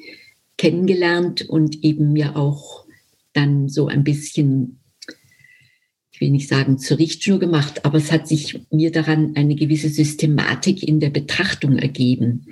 kennengelernt 0.58 1.48
und 1.48 1.84
eben 1.84 2.12
mir 2.14 2.36
auch 2.36 2.86
dann 3.34 3.70
so 3.70 3.88
ein 3.88 4.04
bisschen 4.04 4.80
ich 6.20 6.26
will 6.26 6.32
nicht 6.32 6.50
sagen 6.50 6.78
zur 6.78 7.00
Richtschnur 7.00 7.40
gemacht, 7.40 7.86
aber 7.86 7.98
es 7.98 8.12
hat 8.12 8.28
sich 8.28 8.60
mir 8.72 8.92
daran 8.92 9.38
eine 9.38 9.56
gewisse 9.56 9.88
Systematik 9.88 10.86
in 10.86 11.00
der 11.00 11.12
Betrachtung 11.12 11.78
ergeben. 11.78 12.48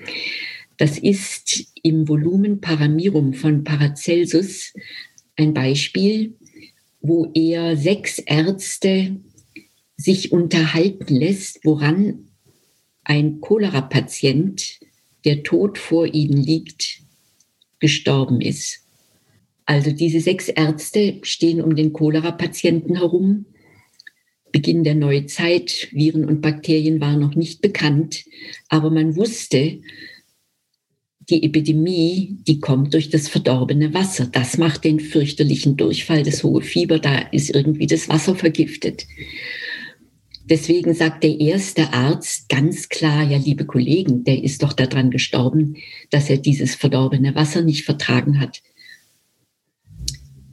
Das 0.78 0.98
ist 0.98 1.66
im 1.84 2.08
Volumen 2.08 2.62
Paramirum 2.62 3.34
von 3.34 3.66
Paracelsus 3.66 4.72
ein 5.36 5.54
Beispiel, 5.54 6.38
wo 7.02 7.30
er 7.34 7.76
sechs 7.76 8.20
Ärzte 8.20 9.18
sich 9.98 10.32
unterhalten 10.32 11.16
lässt, 11.16 11.60
woran 11.66 12.27
ein 13.08 13.40
Cholera-Patient, 13.40 14.80
der 15.24 15.44
tot 15.44 15.78
vor 15.78 16.06
ihnen 16.14 16.38
liegt, 16.38 17.00
gestorben 17.80 18.42
ist. 18.42 18.82
Also 19.66 19.92
diese 19.92 20.20
sechs 20.20 20.50
Ärzte 20.50 21.20
stehen 21.24 21.62
um 21.62 21.76
den 21.76 21.94
Cholera-Patienten 21.94 22.98
herum 22.98 23.46
Beginn 24.52 24.84
der 24.84 24.96
Neuzeit. 24.96 25.88
Viren 25.92 26.26
und 26.26 26.42
Bakterien 26.42 27.00
waren 27.00 27.20
noch 27.20 27.36
nicht 27.36 27.62
bekannt, 27.62 28.26
aber 28.70 28.90
man 28.90 29.16
wusste, 29.16 29.80
die 31.30 31.44
Epidemie, 31.44 32.38
die 32.48 32.60
kommt 32.60 32.94
durch 32.94 33.10
das 33.10 33.28
verdorbene 33.28 33.94
Wasser. 33.94 34.28
Das 34.32 34.58
macht 34.58 34.86
den 34.86 35.00
fürchterlichen 35.00 35.76
Durchfall, 35.76 36.24
das 36.24 36.44
hohe 36.44 36.62
Fieber, 36.62 37.00
da 37.00 37.18
ist 37.18 37.54
irgendwie 37.54 37.88
das 37.88 38.08
Wasser 38.08 38.36
vergiftet. 38.36 39.06
Deswegen 40.50 40.94
sagt 40.94 41.24
der 41.24 41.40
erste 41.40 41.94
Arzt 41.94 42.48
ganz 42.48 42.88
klar, 42.88 43.24
ja, 43.24 43.38
liebe 43.38 43.66
Kollegen, 43.66 44.24
der 44.24 44.42
ist 44.44 44.64
doch 44.64 44.74
daran 44.74 45.12
gestorben, 45.12 45.76
dass 46.10 46.30
er 46.30 46.38
dieses 46.38 46.76
verdorbene 46.76 47.36
Wasser 47.36 47.62
nicht 47.62 47.84
vertragen 47.84 48.40
hat. 48.40 48.62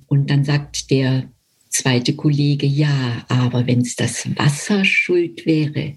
Und 0.06 0.30
dann 0.30 0.44
sagt 0.44 0.90
der 0.90 1.30
zweite 1.68 2.14
Kollege, 2.14 2.66
ja, 2.66 3.24
aber 3.28 3.66
wenn 3.66 3.80
es 3.80 3.94
das 3.96 4.28
Wasser 4.36 4.84
schuld 4.84 5.46
wäre, 5.46 5.94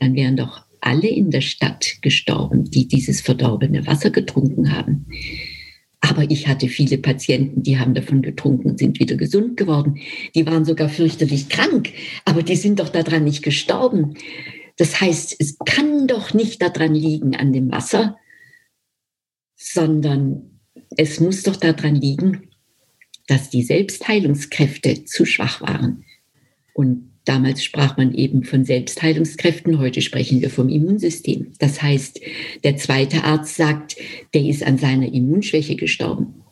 dann 0.00 0.14
wären 0.14 0.36
doch 0.36 0.62
alle 0.80 1.08
in 1.08 1.30
der 1.30 1.40
Stadt 1.40 1.96
gestorben, 2.02 2.70
die 2.70 2.88
dieses 2.88 3.20
verdorbene 3.20 3.86
Wasser 3.86 4.10
getrunken 4.10 4.74
haben. 4.74 5.06
Aber 6.00 6.30
ich 6.30 6.46
hatte 6.46 6.68
viele 6.68 6.98
Patienten, 6.98 7.62
die 7.62 7.78
haben 7.78 7.94
davon 7.94 8.22
getrunken 8.22 8.70
und 8.70 8.78
sind 8.78 9.00
wieder 9.00 9.16
gesund 9.16 9.56
geworden. 9.56 9.98
Die 10.34 10.46
waren 10.46 10.64
sogar 10.64 10.88
fürchterlich 10.88 11.48
krank, 11.48 11.92
aber 12.24 12.42
die 12.42 12.56
sind 12.56 12.78
doch 12.78 12.88
daran 12.88 13.24
nicht 13.24 13.42
gestorben. 13.42 14.14
Das 14.76 15.00
heißt, 15.00 15.36
es 15.38 15.58
kann 15.66 16.06
doch 16.06 16.34
nicht 16.34 16.62
daran 16.62 16.94
liegen 16.94 17.34
an 17.34 17.52
dem 17.52 17.70
Wasser, 17.72 18.16
sondern 19.56 20.60
es 20.96 21.18
muss 21.18 21.42
doch 21.42 21.56
daran 21.56 21.96
liegen, 21.96 22.50
dass 23.26 23.50
die 23.50 23.62
Selbstheilungskräfte 23.62 25.04
zu 25.04 25.24
schwach 25.24 25.60
waren. 25.60 26.04
Und 26.74 27.07
damals 27.28 27.62
sprach 27.62 27.96
man 27.96 28.14
eben 28.14 28.42
von 28.42 28.64
Selbstheilungskräften, 28.64 29.78
heute 29.78 30.00
sprechen 30.00 30.40
wir 30.40 30.48
vom 30.48 30.68
Immunsystem. 30.68 31.52
Das 31.58 31.82
heißt, 31.82 32.20
der 32.64 32.76
zweite 32.76 33.24
Arzt 33.24 33.56
sagt, 33.56 33.96
der 34.32 34.46
ist 34.46 34.62
an 34.62 34.78
seiner 34.78 35.12
Immunschwäche 35.12 35.76
gestorben. 35.76 36.42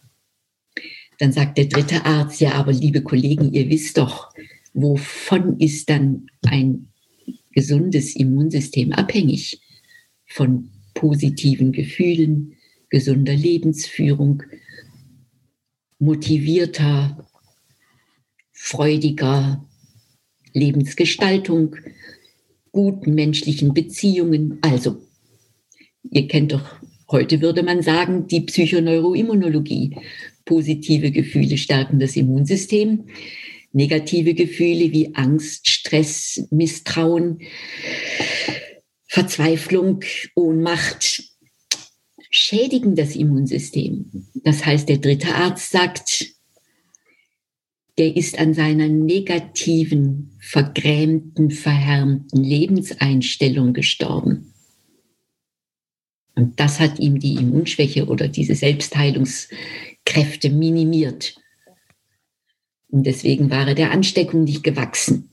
Dann 1.19 1.33
sagt 1.33 1.57
der 1.57 1.65
dritte 1.65 2.05
Arzt, 2.05 2.41
ja, 2.41 2.53
aber 2.53 2.73
liebe 2.73 3.03
Kollegen, 3.03 3.55
ihr 3.55 3.71
wisst 3.71 3.97
doch, 3.97 4.31
wovon 4.75 5.59
ist 5.59 5.89
dann 5.89 6.27
ein 6.47 6.89
gesundes 7.53 8.15
Immunsystem 8.15 8.93
abhängig? 8.93 9.62
Von 10.27 10.71
positiven 10.93 11.73
Gefühlen, 11.73 12.57
gesunder 12.91 13.35
Lebensführung, 13.35 14.43
motivierter, 15.99 17.27
freudiger 18.53 19.67
Lebensgestaltung, 20.57 21.77
guten 22.73 23.14
menschlichen 23.14 23.75
Beziehungen. 23.75 24.59
Also, 24.62 25.03
ihr 26.03 26.27
kennt 26.27 26.53
doch, 26.53 26.77
heute 27.11 27.40
würde 27.40 27.62
man 27.62 27.83
sagen, 27.83 28.27
die 28.27 28.40
Psychoneuroimmunologie. 28.40 29.97
Positive 30.45 31.11
Gefühle 31.11 31.59
stärken 31.59 31.99
das 31.99 32.16
Immunsystem. 32.16 33.05
Negative 33.73 34.35
Gefühle 34.35 34.92
wie 34.92 35.14
Angst, 35.14 35.69
Stress, 35.69 36.47
Misstrauen, 36.51 37.40
Verzweiflung, 39.07 40.01
Ohnmacht 40.35 41.23
schädigen 42.31 42.97
das 42.97 43.16
Immunsystem. 43.16 44.29
Das 44.35 44.64
heißt, 44.64 44.88
der 44.88 44.99
dritte 44.99 45.35
Arzt 45.35 45.71
sagt, 45.71 46.37
der 47.99 48.16
ist 48.16 48.38
an 48.38 48.55
seiner 48.55 48.88
negativen, 48.88 50.36
vergrämten, 50.47 51.51
verhärmten 51.51 52.45
Lebenseinstellung 52.45 53.73
gestorben. 53.73 54.55
Und 56.37 56.61
das 56.61 56.79
hat 56.79 57.01
ihm 57.01 57.19
die 57.19 57.35
Immunschwäche 57.35 58.07
oder 58.07 58.29
diese 58.29 58.55
Selbstheilungskräfte 58.55 60.51
minimiert. 60.51 61.35
Und 62.87 63.09
deswegen 63.09 63.51
war 63.51 63.67
er 63.67 63.75
der 63.75 63.91
Ansteckung 63.91 64.45
nicht 64.45 64.63
gewachsen. 64.63 65.31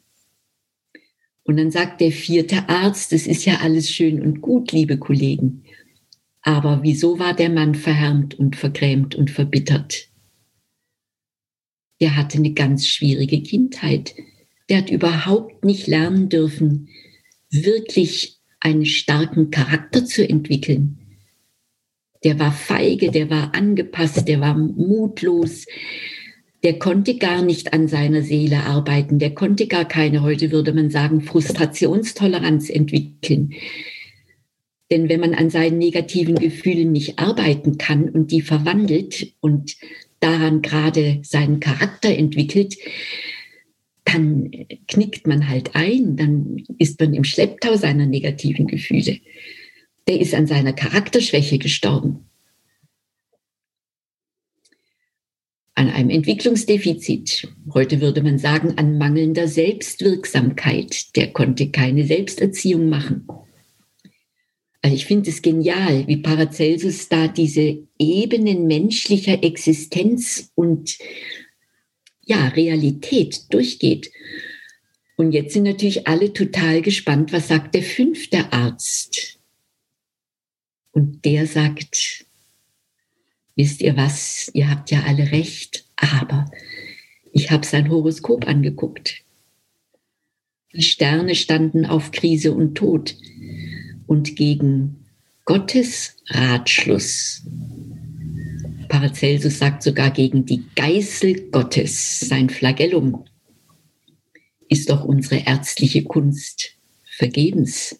Und 1.44 1.58
dann 1.58 1.70
sagt 1.70 2.02
der 2.02 2.12
vierte 2.12 2.68
Arzt, 2.68 3.12
das 3.12 3.28
ist 3.28 3.46
ja 3.46 3.58
alles 3.58 3.92
schön 3.92 4.20
und 4.20 4.42
gut, 4.42 4.72
liebe 4.72 4.98
Kollegen. 4.98 5.64
Aber 6.42 6.80
wieso 6.82 7.20
war 7.20 7.36
der 7.36 7.52
Mann 7.52 7.76
verhärmt 7.76 8.34
und 8.34 8.56
vergrämt 8.56 9.14
und 9.14 9.30
verbittert? 9.30 10.10
Der 12.02 12.16
hatte 12.16 12.40
eine 12.40 12.54
ganz 12.54 12.88
schwierige 12.88 13.44
Kindheit. 13.44 14.16
Der 14.70 14.78
hat 14.80 14.90
überhaupt 14.90 15.66
nicht 15.66 15.88
lernen 15.88 16.30
dürfen, 16.30 16.90
wirklich 17.50 18.40
einen 18.60 18.86
starken 18.86 19.52
Charakter 19.52 20.06
zu 20.06 20.28
entwickeln. 20.28 21.00
Der 22.24 22.40
war 22.40 22.54
feige, 22.54 23.12
der 23.12 23.30
war 23.30 23.54
angepasst, 23.54 24.28
der 24.28 24.40
war 24.40 24.58
mutlos, 24.58 25.66
der 26.64 26.80
konnte 26.80 27.18
gar 27.18 27.42
nicht 27.42 27.74
an 27.74 27.90
seiner 27.90 28.22
Seele 28.22 28.64
arbeiten, 28.64 29.20
der 29.20 29.36
konnte 29.36 29.68
gar 29.68 29.86
keine, 29.86 30.22
heute 30.22 30.52
würde 30.52 30.72
man 30.72 30.90
sagen, 30.90 31.20
Frustrationstoleranz 31.20 32.70
entwickeln. 32.70 33.54
Denn 34.90 35.10
wenn 35.10 35.20
man 35.20 35.34
an 35.34 35.50
seinen 35.50 35.78
negativen 35.78 36.36
Gefühlen 36.36 36.94
nicht 36.94 37.20
arbeiten 37.20 37.78
kann 37.78 38.10
und 38.10 38.32
die 38.32 38.42
verwandelt 38.42 39.34
und 39.42 39.76
daran 40.22 40.62
gerade 40.62 41.20
seinen 41.24 41.60
Charakter 41.60 42.10
entwickelt, 42.10 42.78
dann 44.06 44.52
knickt 44.88 45.28
man 45.28 45.48
halt 45.48 45.76
ein, 45.76 46.18
dann 46.18 46.64
ist 46.78 47.00
man 47.00 47.14
im 47.14 47.24
Schlepptau 47.24 47.76
seiner 47.76 48.06
negativen 48.06 48.68
Gefühle. 48.68 49.20
Der 50.08 50.20
ist 50.20 50.34
an 50.34 50.48
seiner 50.48 50.74
Charakterschwäche 50.74 51.58
gestorben. 51.58 52.26
An 55.76 55.90
einem 55.90 56.10
Entwicklungsdefizit. 56.10 57.48
Heute 57.74 58.02
würde 58.02 58.22
man 58.22 58.38
sagen, 58.38 58.78
an 58.78 58.98
mangelnder 58.98 59.48
Selbstwirksamkeit. 59.48 61.16
Der 61.16 61.32
konnte 61.32 61.70
keine 61.70 62.06
Selbsterziehung 62.06 62.90
machen. 62.90 63.26
Also 64.84 64.96
ich 64.96 65.06
finde 65.06 65.30
es 65.30 65.42
genial, 65.42 66.06
wie 66.08 66.18
Paracelsus 66.18 67.08
da 67.08 67.30
diese 67.30 67.88
Ebenen 67.98 68.68
menschlicher 68.68 69.42
Existenz 69.42 70.52
und 70.56 70.98
ja, 72.26 72.48
Realität 72.50 73.54
durchgeht. 73.54 74.12
Und 75.16 75.32
jetzt 75.32 75.54
sind 75.54 75.64
natürlich 75.64 76.08
alle 76.08 76.34
total 76.34 76.82
gespannt, 76.82 77.32
was 77.32 77.48
sagt 77.48 77.76
der 77.76 77.84
fünfte 77.84 78.52
Arzt? 78.52 79.40
Und 80.92 81.26
der 81.26 81.48
sagt, 81.48 82.26
wisst 83.56 83.82
ihr 83.82 83.96
was, 83.96 84.50
ihr 84.54 84.70
habt 84.70 84.92
ja 84.92 85.04
alle 85.04 85.32
recht, 85.32 85.86
aber 85.96 86.50
ich 87.32 87.52
habe 87.52 87.66
sein 87.66 87.90
Horoskop 87.90 88.48
angeguckt. 88.48 89.24
Die 90.74 90.82
Sterne 90.82 91.36
standen 91.36 91.86
auf 91.86 92.12
Krise 92.12 92.52
und 92.54 92.76
Tod 92.76 93.16
und 94.08 94.36
gegen 94.36 95.06
Gottes 95.46 96.16
Ratschluss. 96.30 97.44
Paracelsus 98.94 99.58
sagt 99.58 99.82
sogar 99.82 100.12
gegen 100.12 100.46
die 100.46 100.66
Geißel 100.76 101.50
Gottes, 101.50 102.20
sein 102.20 102.48
Flagellum, 102.48 103.26
ist 104.70 104.92
doch 104.92 105.04
unsere 105.04 105.48
ärztliche 105.48 106.04
Kunst 106.04 106.78
vergebens. 107.04 108.00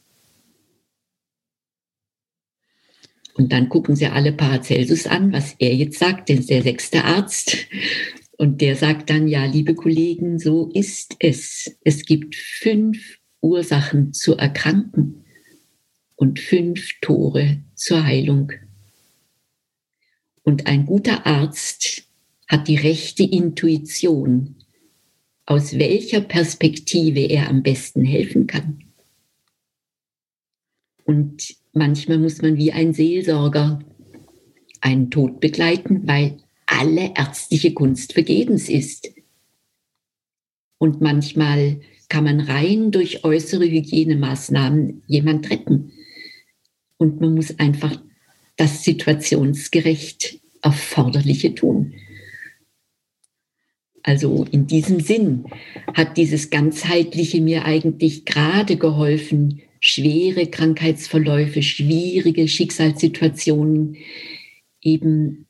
Und 3.34 3.52
dann 3.52 3.70
gucken 3.70 3.96
sie 3.96 4.06
alle 4.06 4.34
Paracelsus 4.34 5.08
an, 5.08 5.34
was 5.34 5.56
er 5.58 5.74
jetzt 5.74 5.98
sagt, 5.98 6.30
denn 6.30 6.46
der 6.46 6.62
sechste 6.62 7.04
Arzt. 7.04 7.66
Und 8.38 8.62
der 8.62 8.76
sagt 8.76 9.10
dann, 9.10 9.28
ja, 9.28 9.46
liebe 9.46 9.74
Kollegen, 9.74 10.38
so 10.38 10.70
ist 10.76 11.16
es. 11.18 11.76
Es 11.84 12.06
gibt 12.06 12.36
fünf 12.36 13.18
Ursachen 13.42 14.14
zu 14.14 14.38
erkranken 14.38 15.26
und 16.16 16.40
fünf 16.40 16.92
Tore 17.02 17.64
zur 17.74 18.04
Heilung. 18.06 18.52
Und 20.44 20.68
ein 20.68 20.86
guter 20.86 21.26
Arzt 21.26 22.04
hat 22.48 22.68
die 22.68 22.76
rechte 22.76 23.24
Intuition, 23.24 24.56
aus 25.46 25.78
welcher 25.78 26.22
Perspektive 26.22 27.22
er 27.22 27.50
am 27.50 27.64
besten 27.64 28.04
helfen 28.04 28.48
kann. 28.48 28.84
Und 31.06 31.56
manchmal 31.74 32.18
muss 32.18 32.42
man 32.42 32.58
wie 32.58 32.72
ein 32.72 32.94
Seelsorger 32.94 33.80
einen 34.82 35.10
Tod 35.12 35.40
begleiten, 35.40 36.08
weil 36.08 36.38
alle 36.66 37.14
ärztliche 37.16 37.74
Kunst 37.74 38.14
vergebens 38.14 38.70
ist. 38.70 39.12
Und 40.78 41.02
manchmal 41.02 41.82
kann 42.10 42.26
man 42.26 42.42
rein 42.42 42.92
durch 42.92 43.24
äußere 43.24 43.66
Hygienemaßnahmen 43.66 45.04
jemand 45.08 45.50
retten. 45.50 45.92
Und 46.98 47.22
man 47.22 47.34
muss 47.34 47.58
einfach 47.60 48.02
das 48.56 48.84
situationsgerecht 48.84 50.40
Erforderliche 50.62 51.56
tun. 51.56 51.94
Also 54.04 54.46
in 54.52 54.68
diesem 54.68 55.00
Sinn 55.00 55.46
hat 55.94 56.18
dieses 56.18 56.50
ganzheitliche 56.50 57.42
mir 57.42 57.66
eigentlich 57.66 58.26
gerade 58.26 58.76
geholfen, 58.78 59.62
schwere 59.80 60.48
Krankheitsverläufe, 60.48 61.62
schwierige 61.62 62.48
Schicksalssituationen 62.48 63.98
eben 64.82 65.48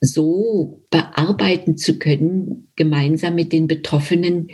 so 0.00 0.84
bearbeiten 0.90 1.76
zu 1.76 1.98
können, 1.98 2.68
gemeinsam 2.76 3.34
mit 3.36 3.52
den 3.52 3.66
Betroffenen, 3.66 4.48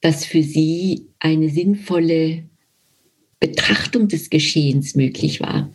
dass 0.00 0.24
für 0.24 0.42
sie 0.42 1.08
eine 1.18 1.48
sinnvolle 1.48 2.48
Betrachtung 3.40 4.08
des 4.08 4.30
Geschehens 4.30 4.94
möglich 4.94 5.40
war. 5.40 5.72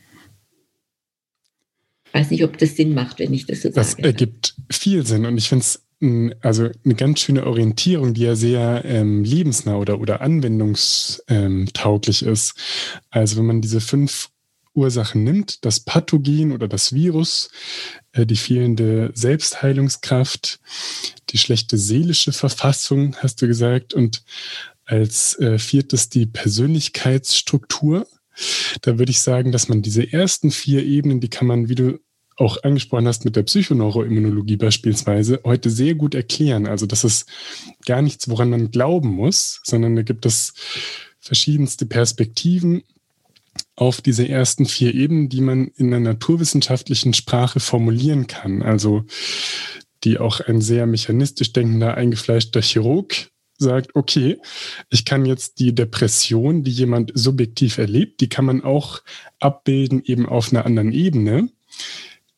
Ich 2.05 2.13
weiß 2.13 2.31
nicht, 2.31 2.43
ob 2.43 2.57
das 2.57 2.75
Sinn 2.75 2.93
macht, 2.93 3.19
wenn 3.19 3.33
ich 3.33 3.45
das 3.45 3.61
so 3.61 3.69
das 3.69 3.91
sage. 3.91 4.01
Das 4.01 4.11
ergibt 4.11 4.55
viel 4.71 5.05
Sinn 5.05 5.25
und 5.25 5.37
ich 5.37 5.49
finde 5.49 5.63
es 5.63 5.83
also 6.41 6.69
eine 6.85 6.95
ganz 6.95 7.19
schöne 7.19 7.45
Orientierung, 7.45 8.13
die 8.13 8.21
ja 8.21 8.35
sehr 8.35 8.83
ähm, 8.85 9.25
lebensnah 9.25 9.75
oder, 9.75 9.99
oder 9.99 10.21
anwendungstauglich 10.21 12.23
ist. 12.23 12.53
Also 13.09 13.37
wenn 13.37 13.45
man 13.45 13.61
diese 13.61 13.81
fünf 13.81 14.29
Ursachen 14.73 15.25
nimmt, 15.25 15.65
das 15.65 15.81
Pathogen 15.81 16.53
oder 16.53 16.69
das 16.69 16.93
Virus, 16.93 17.49
äh, 18.13 18.25
die 18.25 18.37
fehlende 18.37 19.11
Selbstheilungskraft, 19.13 20.61
die 21.31 21.37
schlechte 21.37 21.77
seelische 21.77 22.31
Verfassung, 22.31 23.17
hast 23.17 23.41
du 23.41 23.47
gesagt, 23.47 23.93
und 23.93 24.23
als 24.89 25.37
äh, 25.39 25.59
viertes 25.59 26.09
die 26.09 26.25
Persönlichkeitsstruktur. 26.25 28.07
Da 28.81 28.97
würde 28.97 29.11
ich 29.11 29.19
sagen, 29.19 29.51
dass 29.51 29.69
man 29.69 29.81
diese 29.81 30.11
ersten 30.11 30.49
vier 30.49 30.83
Ebenen, 30.83 31.19
die 31.19 31.29
kann 31.29 31.47
man, 31.47 31.69
wie 31.69 31.75
du 31.75 31.99
auch 32.37 32.63
angesprochen 32.63 33.07
hast 33.07 33.25
mit 33.25 33.35
der 33.35 33.43
Psychoneuroimmunologie 33.43 34.57
beispielsweise, 34.57 35.41
heute 35.43 35.69
sehr 35.69 35.93
gut 35.93 36.15
erklären. 36.15 36.67
Also 36.67 36.85
das 36.85 37.03
ist 37.03 37.27
gar 37.85 38.01
nichts, 38.01 38.29
woran 38.29 38.49
man 38.49 38.71
glauben 38.71 39.09
muss, 39.09 39.59
sondern 39.63 39.95
da 39.95 40.01
gibt 40.01 40.25
es 40.25 40.53
verschiedenste 41.19 41.85
Perspektiven 41.85 42.81
auf 43.75 44.01
diese 44.01 44.27
ersten 44.27 44.65
vier 44.65 44.95
Ebenen, 44.95 45.29
die 45.29 45.41
man 45.41 45.67
in 45.67 45.91
der 45.91 45.99
naturwissenschaftlichen 45.99 47.13
Sprache 47.13 47.59
formulieren 47.59 48.25
kann. 48.25 48.63
Also 48.63 49.03
die 50.05 50.17
auch 50.17 50.39
ein 50.39 50.61
sehr 50.61 50.87
mechanistisch 50.87 51.51
denkender, 51.51 51.95
eingefleischter 51.95 52.61
Chirurg 52.61 53.29
sagt, 53.59 53.95
okay, 53.95 54.37
ich 54.89 55.05
kann 55.05 55.25
jetzt 55.25 55.59
die 55.59 55.75
Depression, 55.75 56.63
die 56.63 56.71
jemand 56.71 57.11
subjektiv 57.13 57.77
erlebt, 57.77 58.21
die 58.21 58.29
kann 58.29 58.45
man 58.45 58.63
auch 58.63 59.01
abbilden 59.39 60.01
eben 60.03 60.25
auf 60.25 60.51
einer 60.51 60.65
anderen 60.65 60.91
Ebene 60.91 61.49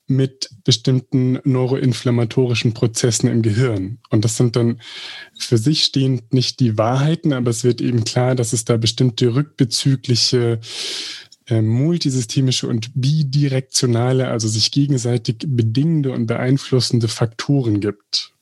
mit 0.08 0.50
bestimmten 0.66 1.40
neuroinflammatorischen 1.44 2.74
Prozessen 2.74 3.30
im 3.30 3.42
Gehirn. 3.42 4.00
Und 4.10 4.26
das 4.26 4.36
sind 4.36 4.56
dann 4.56 4.82
für 5.38 5.58
sich 5.58 5.84
stehend 5.86 6.34
nicht 6.34 6.60
die 6.60 6.78
Wahrheiten, 6.78 7.32
aber 7.34 7.50
es 7.52 7.64
wird 7.64 7.82
eben 7.82 8.04
klar, 8.04 8.36
dass 8.36 8.52
es 8.52 8.66
da 8.66 8.78
bestimmte 8.78 9.34
rückbezügliche 9.34 10.60
äh, 11.48 11.62
multisystemische 11.62 12.68
und 12.68 12.92
bidirektionale, 12.94 14.28
also 14.28 14.48
sich 14.48 14.72
gegenseitig 14.72 15.38
bedingende 15.48 16.12
und 16.12 16.28
beeinflussende 16.28 17.08
Faktoren 17.08 17.80
gibt. 17.80 18.34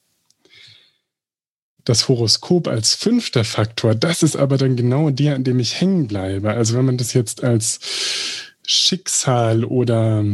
Das 1.86 2.08
Horoskop 2.08 2.68
als 2.68 2.94
fünfter 2.94 3.44
Faktor, 3.44 3.96
das 3.96 4.22
ist 4.22 4.36
aber 4.36 4.58
dann 4.58 4.76
genau 4.76 5.10
der, 5.10 5.36
an 5.36 5.44
dem 5.44 5.60
ich 5.60 5.80
hängen 5.80 6.08
bleibe. 6.08 6.52
Also 6.52 6.78
wenn 6.78 6.86
man 6.86 6.98
das 6.98 7.13
jetzt 7.13 7.44
als 7.44 7.80
Schicksal 8.65 9.63
oder 9.63 10.26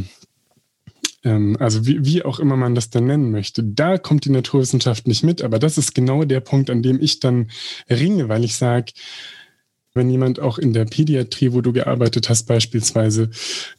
ähm, 1.23 1.58
also 1.60 1.86
wie, 1.86 2.05
wie 2.05 2.23
auch 2.23 2.39
immer 2.39 2.55
man 2.55 2.75
das 2.75 2.89
dann 2.89 3.08
nennen 3.08 3.31
möchte, 3.31 3.63
da 3.63 3.97
kommt 3.97 4.25
die 4.25 4.29
Naturwissenschaft 4.31 5.08
nicht 5.08 5.23
mit, 5.23 5.41
aber 5.41 5.60
das 5.60 5.77
ist 5.77 5.95
genau 5.95 6.23
der 6.23 6.39
Punkt, 6.39 6.69
an 6.69 6.84
dem 6.84 7.01
ich 7.01 7.19
dann 7.19 7.51
ringe, 7.89 8.29
weil 8.29 8.43
ich 8.43 8.55
sage, 8.55 8.93
wenn 9.95 10.10
jemand 10.10 10.39
auch 10.39 10.58
in 10.58 10.73
der 10.73 10.86
Pädiatrie, 10.86 11.53
wo 11.53 11.62
du 11.62 11.71
gearbeitet 11.71 12.29
hast, 12.29 12.43
beispielsweise 12.43 13.29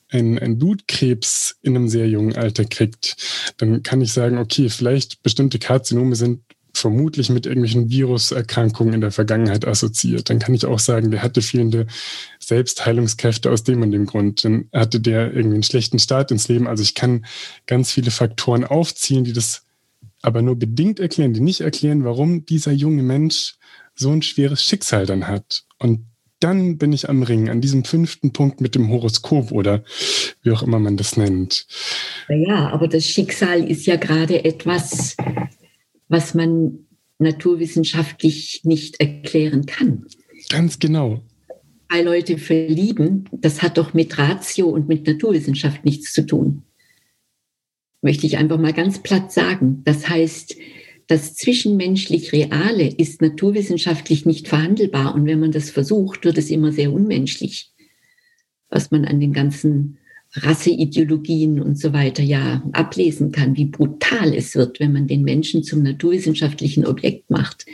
ein, 0.09 0.39
ein 0.39 0.59
Blutkrebs 0.59 1.59
in 1.63 1.77
einem 1.77 1.89
sehr 1.89 2.09
jungen 2.09 2.35
Alter 2.35 2.65
kriegt, 2.65 3.17
dann 3.59 3.83
kann 3.83 4.01
ich 4.01 4.13
sagen, 4.13 4.39
okay, 4.39 4.71
vielleicht 4.71 5.23
bestimmte 5.23 5.59
Karzinome 5.59 6.17
sind 6.17 6.41
vermutlich 6.77 7.31
mit 7.31 7.47
irgendwelchen 7.47 7.91
Viruserkrankungen 7.91 8.95
in 8.95 9.01
der 9.01 9.11
Vergangenheit 9.11 9.67
assoziiert. 9.67 10.29
Dann 10.29 10.39
kann 10.39 10.55
ich 10.55 10.67
auch 10.67 10.79
sagen, 10.79 11.11
der 11.11 11.23
hatte 11.23 11.41
fehlende 11.41 11.87
Selbstheilungskräfte 12.39 13.51
aus 13.51 13.65
dem 13.65 13.83
und 13.83 13.93
dem 13.93 14.07
Grund. 14.07 14.45
Dann 14.45 14.69
hatte 14.73 15.01
der 15.01 15.33
irgendwie 15.33 15.55
einen 15.55 15.63
schlechten 15.63 15.99
Start 15.99 16.31
ins 16.31 16.49
Leben. 16.49 16.67
Also 16.67 16.83
ich 16.83 16.95
kann 16.95 17.25
ganz 17.67 17.93
viele 17.93 18.11
Faktoren 18.11 18.65
aufziehen, 18.65 19.25
die 19.25 19.33
das 19.33 19.63
aber 20.23 20.43
nur 20.43 20.57
bedingt 20.57 21.01
erklären, 21.01 21.33
die 21.33 21.41
nicht 21.41 21.61
erklären, 21.61 22.05
warum 22.05 22.45
dieser 22.45 22.73
junge 22.73 23.03
Mensch 23.03 23.55
so 23.95 24.11
ein 24.11 24.23
schweres 24.23 24.63
Schicksal 24.63 25.07
dann 25.07 25.29
hat. 25.29 25.65
Und 25.79 26.07
dann 26.41 26.77
bin 26.77 26.93
ich 26.93 27.09
am 27.09 27.23
Ring, 27.23 27.49
an 27.49 27.63
diesem 27.63 27.85
fünften 27.85 28.33
Punkt 28.33 28.61
mit 28.61 28.75
dem 28.75 28.91
Horoskop 28.91 29.53
oder 29.53 29.83
wie 30.43 30.51
auch 30.51 30.63
immer 30.63 30.79
man 30.79 30.99
das 30.99 31.17
nennt. 31.17 31.67
Ja, 32.29 32.69
aber 32.71 32.89
das 32.89 33.07
Schicksal 33.07 33.65
ist 33.65 33.87
ja 33.87 33.97
gerade 33.97 34.45
etwas, 34.45 35.17
was 36.09 36.35
man 36.35 36.87
naturwissenschaftlich 37.19 38.61
nicht 38.65 39.01
erklären 39.01 39.67
kann. 39.67 40.07
Ganz 40.51 40.79
genau. 40.79 41.23
Zwei 41.91 42.03
Leute 42.03 42.39
verlieben, 42.39 43.29
das 43.33 43.63
hat 43.63 43.79
doch 43.79 43.95
mit 43.95 44.19
Ratio 44.19 44.69
und 44.69 44.89
mit 44.89 45.07
Naturwissenschaft 45.07 45.85
nichts 45.85 46.13
zu 46.13 46.27
tun. 46.27 46.63
Möchte 48.03 48.27
ich 48.27 48.37
einfach 48.37 48.59
mal 48.59 48.73
ganz 48.73 49.03
platt 49.03 49.33
sagen. 49.33 49.83
Das 49.85 50.09
heißt, 50.09 50.57
das 51.07 51.37
zwischenmenschlich 51.37 52.33
Reale 52.33 52.89
ist 52.89 53.23
naturwissenschaftlich 53.23 54.27
nicht 54.27 54.49
verhandelbar. 54.49 55.15
Und 55.15 55.27
wenn 55.27 55.41
man 55.41 55.53
das 55.53 55.71
versucht, 55.71 56.25
wird 56.25 56.39
es 56.39 56.51
immer 56.51 56.73
sehr 56.73 56.93
unmenschlich, 56.93 57.73
was 58.69 58.91
man 58.91 59.05
an 59.05 59.21
den 59.21 59.33
ganzen 59.33 59.99
Rasseideologien 60.37 61.61
und 61.61 61.79
so 61.79 61.93
weiter 61.93 62.23
ja 62.23 62.63
ablesen 62.73 63.33
kann, 63.33 63.57
wie 63.57 63.67
brutal 63.67 64.35
es 64.35 64.55
wird, 64.55 64.81
wenn 64.81 64.93
man 64.93 65.07
den 65.07 65.23
Menschen 65.23 65.63
zum 65.63 65.83
naturwissenschaftlichen 65.83 66.87
Objekt 66.87 67.31
macht, 67.31 67.67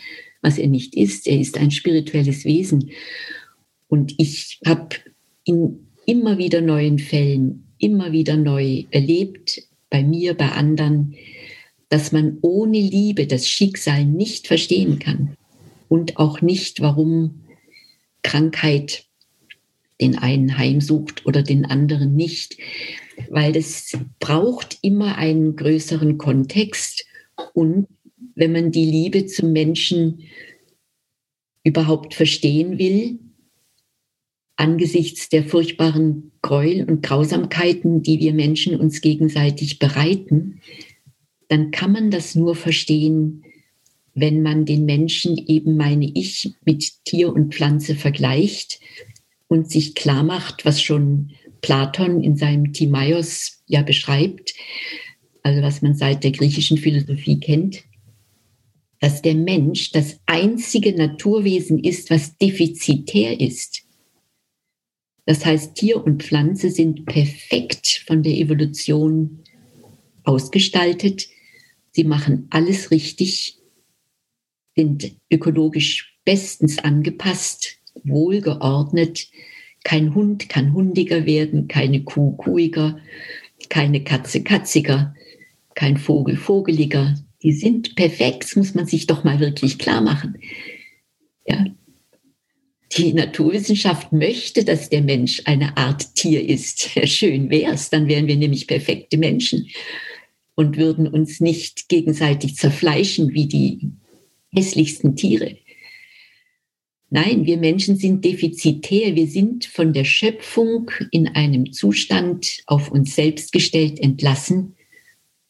was 0.42 0.59
er 0.59 0.68
nicht 0.68 0.94
ist. 0.94 1.27
Er 1.27 1.40
ist 1.40 1.59
ein 1.59 1.70
spirituelles 1.70 2.44
Wesen. 2.44 2.90
Und 3.88 4.14
ich 4.18 4.61
habe 4.64 4.96
in 5.44 5.87
immer 6.07 6.38
wieder 6.38 6.61
neuen 6.61 6.98
Fällen, 6.98 7.66
immer 7.79 8.12
wieder 8.12 8.37
neu 8.37 8.85
erlebt, 8.90 9.62
bei 9.90 10.03
mir, 10.03 10.35
bei 10.35 10.51
anderen, 10.53 11.14
dass 11.88 12.12
man 12.12 12.38
ohne 12.40 12.81
Liebe 12.81 13.27
das 13.27 13.46
Schicksal 13.46 14.07
nicht 14.07 14.46
verstehen 14.46 14.98
kann 14.98 15.37
und 15.88 16.16
auch 16.16 16.40
nicht, 16.40 16.81
warum 16.81 17.42
Krankheit 18.22 19.05
den 20.02 20.18
einen 20.18 20.58
heimsucht 20.58 21.24
oder 21.24 21.42
den 21.42 21.64
anderen 21.64 22.14
nicht, 22.14 22.58
weil 23.30 23.52
das 23.52 23.96
braucht 24.18 24.78
immer 24.82 25.16
einen 25.16 25.56
größeren 25.56 26.18
Kontext. 26.18 27.06
Und 27.54 27.86
wenn 28.34 28.52
man 28.52 28.72
die 28.72 28.84
Liebe 28.84 29.26
zum 29.26 29.52
Menschen 29.52 30.24
überhaupt 31.64 32.14
verstehen 32.14 32.78
will, 32.78 33.20
angesichts 34.56 35.28
der 35.28 35.44
furchtbaren 35.44 36.32
Gräuel 36.42 36.84
und 36.88 37.02
Grausamkeiten, 37.02 38.02
die 38.02 38.18
wir 38.18 38.34
Menschen 38.34 38.78
uns 38.78 39.00
gegenseitig 39.00 39.78
bereiten, 39.78 40.60
dann 41.48 41.70
kann 41.70 41.92
man 41.92 42.10
das 42.10 42.34
nur 42.34 42.56
verstehen, 42.56 43.44
wenn 44.14 44.42
man 44.42 44.64
den 44.66 44.84
Menschen 44.84 45.38
eben, 45.38 45.76
meine 45.76 46.10
ich, 46.12 46.54
mit 46.64 47.04
Tier 47.04 47.32
und 47.32 47.54
Pflanze 47.54 47.94
vergleicht 47.94 48.80
und 49.52 49.70
sich 49.70 49.94
klar 49.94 50.22
macht, 50.22 50.64
was 50.64 50.80
schon 50.80 51.32
Platon 51.60 52.22
in 52.22 52.36
seinem 52.36 52.72
Timaeus 52.72 53.62
ja 53.66 53.82
beschreibt, 53.82 54.54
also 55.42 55.60
was 55.60 55.82
man 55.82 55.94
seit 55.94 56.24
der 56.24 56.30
griechischen 56.30 56.78
Philosophie 56.78 57.38
kennt, 57.38 57.84
dass 58.98 59.20
der 59.20 59.34
Mensch 59.34 59.92
das 59.92 60.18
einzige 60.24 60.96
Naturwesen 60.96 61.78
ist, 61.84 62.08
was 62.08 62.38
defizitär 62.38 63.40
ist. 63.40 63.83
Das 65.27 65.44
heißt, 65.44 65.74
Tier 65.74 66.02
und 66.02 66.22
Pflanze 66.22 66.70
sind 66.70 67.04
perfekt 67.04 68.04
von 68.06 68.22
der 68.22 68.33
Evolution 68.33 69.44
ausgestaltet. 70.24 71.29
Sie 71.90 72.04
machen 72.04 72.46
alles 72.48 72.90
richtig, 72.90 73.58
sind 74.74 75.14
ökologisch 75.31 76.18
bestens 76.24 76.79
angepasst, 76.79 77.81
wohlgeordnet. 78.05 79.29
Kein 79.85 80.15
Hund 80.15 80.48
kann 80.48 80.73
hundiger 80.73 81.27
werden, 81.27 81.69
keine 81.69 82.05
Kuh 82.05 82.37
kuhiger, 82.37 82.98
keine 83.69 84.05
Katze 84.05 84.42
katziger, 84.42 85.15
kein 85.75 85.96
Vogel 85.96 86.37
vogeliger. 86.37 87.17
Die 87.42 87.53
sind 87.53 87.96
perfekt, 87.96 88.44
das 88.44 88.57
muss 88.57 88.75
man 88.75 88.87
sich 88.87 89.07
doch 89.07 89.25
mal 89.25 89.40
wirklich 89.40 89.79
klar 89.79 90.00
machen. 90.00 90.38
Ja. 91.46 91.65
Die 92.96 93.15
Naturwissenschaft 93.15 94.13
möchte, 94.13 94.65
dass 94.65 94.90
der 94.90 95.03
Mensch 95.03 95.42
eine 95.46 95.77
Art 95.77 96.15
Tier 96.15 96.46
ist. 96.46 96.90
Schön 97.09 97.50
wär's, 97.50 97.90
dann 97.90 98.07
wären 98.07 98.27
wir 98.27 98.37
nämlich 98.37 98.67
perfekte 98.67 99.17
Menschen. 99.17 99.69
und 100.55 100.77
würden 100.77 101.09
uns 101.09 101.40
nicht 101.40 101.88
gegenseitig 101.88 102.57
zerfleischen 102.57 103.33
wie 103.33 103.46
die 103.46 103.92
hässlichsten 104.55 105.17
Tiere. 105.17 105.57
Nein, 107.15 107.44
wir 107.44 107.58
Menschen 107.58 107.96
sind 107.96 108.25
defizitär. 108.25 109.15
Wir 109.15 109.27
sind 109.27 109.67
von 109.67 109.92
der 109.92 110.04
Schöpfung 110.04 110.90
in 111.10 111.29
einem 111.29 111.71
Zustand 111.71 112.63
auf 112.65 112.90
uns 112.90 113.15
selbst 113.15 113.52
gestellt 113.52 114.00
entlassen, 114.00 114.77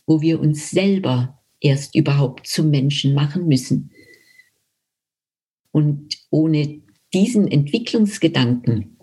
wo 0.05 0.21
wir 0.21 0.41
uns 0.41 0.71
selber 0.71 1.41
erst 1.61 1.95
überhaupt 1.95 2.49
zum 2.49 2.71
Menschen 2.71 3.15
machen 3.15 3.47
müssen. 3.47 3.93
Und 5.71 6.19
ohne 6.31 6.81
diesen 7.15 7.47
Entwicklungsgedanken, 7.47 8.97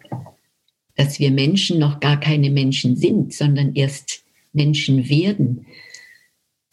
dass 0.98 1.18
wir 1.18 1.32
Menschen 1.32 1.80
noch 1.80 2.02
gar 2.02 2.20
keine 2.20 2.50
Menschen 2.50 2.98
sind, 2.98 3.34
sondern 3.34 3.74
erst 3.74 4.26
Menschen 4.52 5.08
werden 5.08 5.66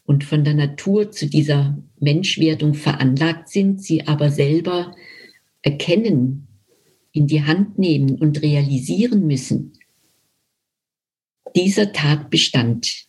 und 0.03 0.25
von 0.25 0.43
der 0.43 0.53
Natur 0.53 1.11
zu 1.11 1.27
dieser 1.27 1.81
Menschwerdung 1.97 2.73
veranlagt 2.73 3.47
sind, 3.47 3.81
sie 3.81 4.05
aber 4.05 4.31
selber 4.31 4.93
erkennen, 5.67 6.47
in 7.11 7.27
die 7.27 7.43
Hand 7.43 7.77
nehmen 7.77 8.15
und 8.15 8.41
realisieren 8.41 9.27
müssen, 9.27 9.73
dieser 11.55 11.91
Tatbestand, 11.91 13.07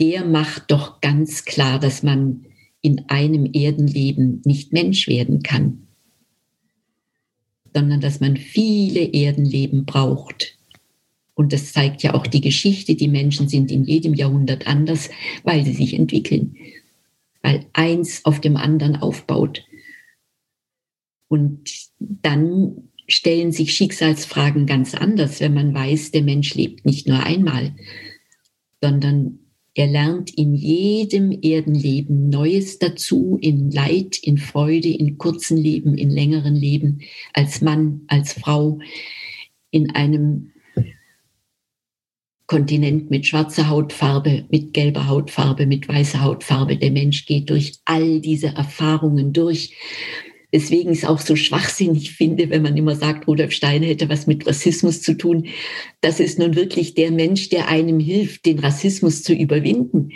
der 0.00 0.24
macht 0.24 0.70
doch 0.70 1.00
ganz 1.00 1.44
klar, 1.44 1.78
dass 1.78 2.02
man 2.02 2.46
in 2.80 3.08
einem 3.08 3.50
Erdenleben 3.52 4.40
nicht 4.44 4.72
Mensch 4.72 5.06
werden 5.06 5.42
kann, 5.42 5.88
sondern 7.74 8.00
dass 8.00 8.20
man 8.20 8.36
viele 8.36 9.00
Erdenleben 9.12 9.84
braucht. 9.84 10.56
Und 11.34 11.52
das 11.52 11.72
zeigt 11.72 12.02
ja 12.02 12.14
auch 12.14 12.26
die 12.26 12.40
Geschichte, 12.40 12.94
die 12.94 13.08
Menschen 13.08 13.48
sind 13.48 13.70
in 13.70 13.84
jedem 13.84 14.14
Jahrhundert 14.14 14.66
anders, 14.66 15.10
weil 15.42 15.64
sie 15.64 15.74
sich 15.74 15.92
entwickeln, 15.92 16.56
weil 17.42 17.66
eins 17.74 18.24
auf 18.24 18.40
dem 18.40 18.56
anderen 18.56 18.96
aufbaut. 18.96 19.62
Und 21.28 21.70
dann 21.98 22.90
stellen 23.08 23.52
sich 23.52 23.72
Schicksalsfragen 23.72 24.66
ganz 24.66 24.94
anders, 24.94 25.40
wenn 25.40 25.54
man 25.54 25.74
weiß, 25.74 26.10
der 26.10 26.22
Mensch 26.22 26.54
lebt 26.54 26.84
nicht 26.84 27.06
nur 27.06 27.22
einmal, 27.22 27.74
sondern 28.80 29.38
er 29.74 29.86
lernt 29.86 30.30
in 30.36 30.54
jedem 30.54 31.38
Erdenleben 31.42 32.30
Neues 32.30 32.78
dazu, 32.78 33.38
in 33.40 33.70
Leid, 33.70 34.16
in 34.22 34.38
Freude, 34.38 34.88
in 34.88 35.18
kurzen 35.18 35.58
Leben, 35.58 35.98
in 35.98 36.10
längeren 36.10 36.54
Leben, 36.54 37.02
als 37.34 37.60
Mann, 37.60 38.00
als 38.08 38.32
Frau, 38.32 38.78
in 39.70 39.90
einem 39.90 40.52
Kontinent 42.46 43.10
mit 43.10 43.26
schwarzer 43.26 43.68
Hautfarbe, 43.68 44.46
mit 44.50 44.72
gelber 44.72 45.08
Hautfarbe, 45.08 45.66
mit 45.66 45.88
weißer 45.88 46.22
Hautfarbe. 46.22 46.76
Der 46.76 46.92
Mensch 46.92 47.26
geht 47.26 47.50
durch 47.50 47.74
all 47.84 48.20
diese 48.20 48.48
Erfahrungen 48.48 49.32
durch 49.32 49.74
Deswegen 50.52 50.90
ist 50.90 51.06
auch 51.06 51.20
so 51.20 51.36
schwachsinnig 51.36 52.12
finde, 52.12 52.50
wenn 52.50 52.62
man 52.62 52.76
immer 52.76 52.94
sagt, 52.94 53.26
Rudolf 53.26 53.52
Steiner 53.52 53.86
hätte 53.86 54.08
was 54.08 54.26
mit 54.26 54.46
Rassismus 54.46 55.02
zu 55.02 55.14
tun. 55.14 55.48
Das 56.00 56.20
ist 56.20 56.38
nun 56.38 56.54
wirklich 56.54 56.94
der 56.94 57.10
Mensch, 57.10 57.48
der 57.48 57.68
einem 57.68 57.98
hilft, 57.98 58.46
den 58.46 58.60
Rassismus 58.60 59.22
zu 59.22 59.34
überwinden. 59.34 60.12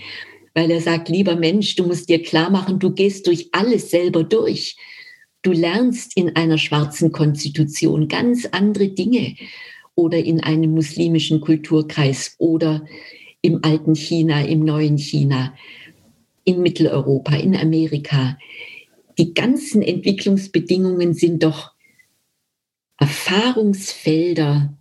Weil 0.55 0.71
er 0.71 0.81
sagt, 0.81 1.09
lieber 1.09 1.37
Mensch, 1.37 1.77
du 1.77 1.87
musst 1.87 2.09
dir 2.09 2.23
klar 2.23 2.51
machen, 2.51 2.79
du 2.79 2.93
gehst 2.93 3.27
durch 3.27 3.49
alles 3.53 3.91
selber 3.91 4.25
durch. 4.25 4.77
Du 5.43 5.53
lernst 5.53 6.17
in 6.17 6.37
einer 6.37 6.59
schwarzen 6.59 7.13
Konstitution 7.13 8.09
ganz 8.09 8.47
andere 8.47 8.89
Dinge 8.89 9.37
oder 9.95 10.19
in 10.19 10.41
einem 10.41 10.73
muslimischen 10.73 11.41
Kulturkreis 11.41 12.37
oder 12.39 12.85
im 13.43 13.61
alten 13.63 13.95
China, 13.95 14.45
im 14.45 14.65
neuen 14.65 14.99
China, 14.99 15.55
in 16.45 16.63
Mitteleuropa, 16.63 17.37
in 17.37 17.57
Amerika 17.57 18.37
die 19.21 19.35
ganzen 19.35 19.83
Entwicklungsbedingungen 19.83 21.13
sind 21.13 21.43
doch 21.43 21.73
Erfahrungsfelder, 22.97 24.75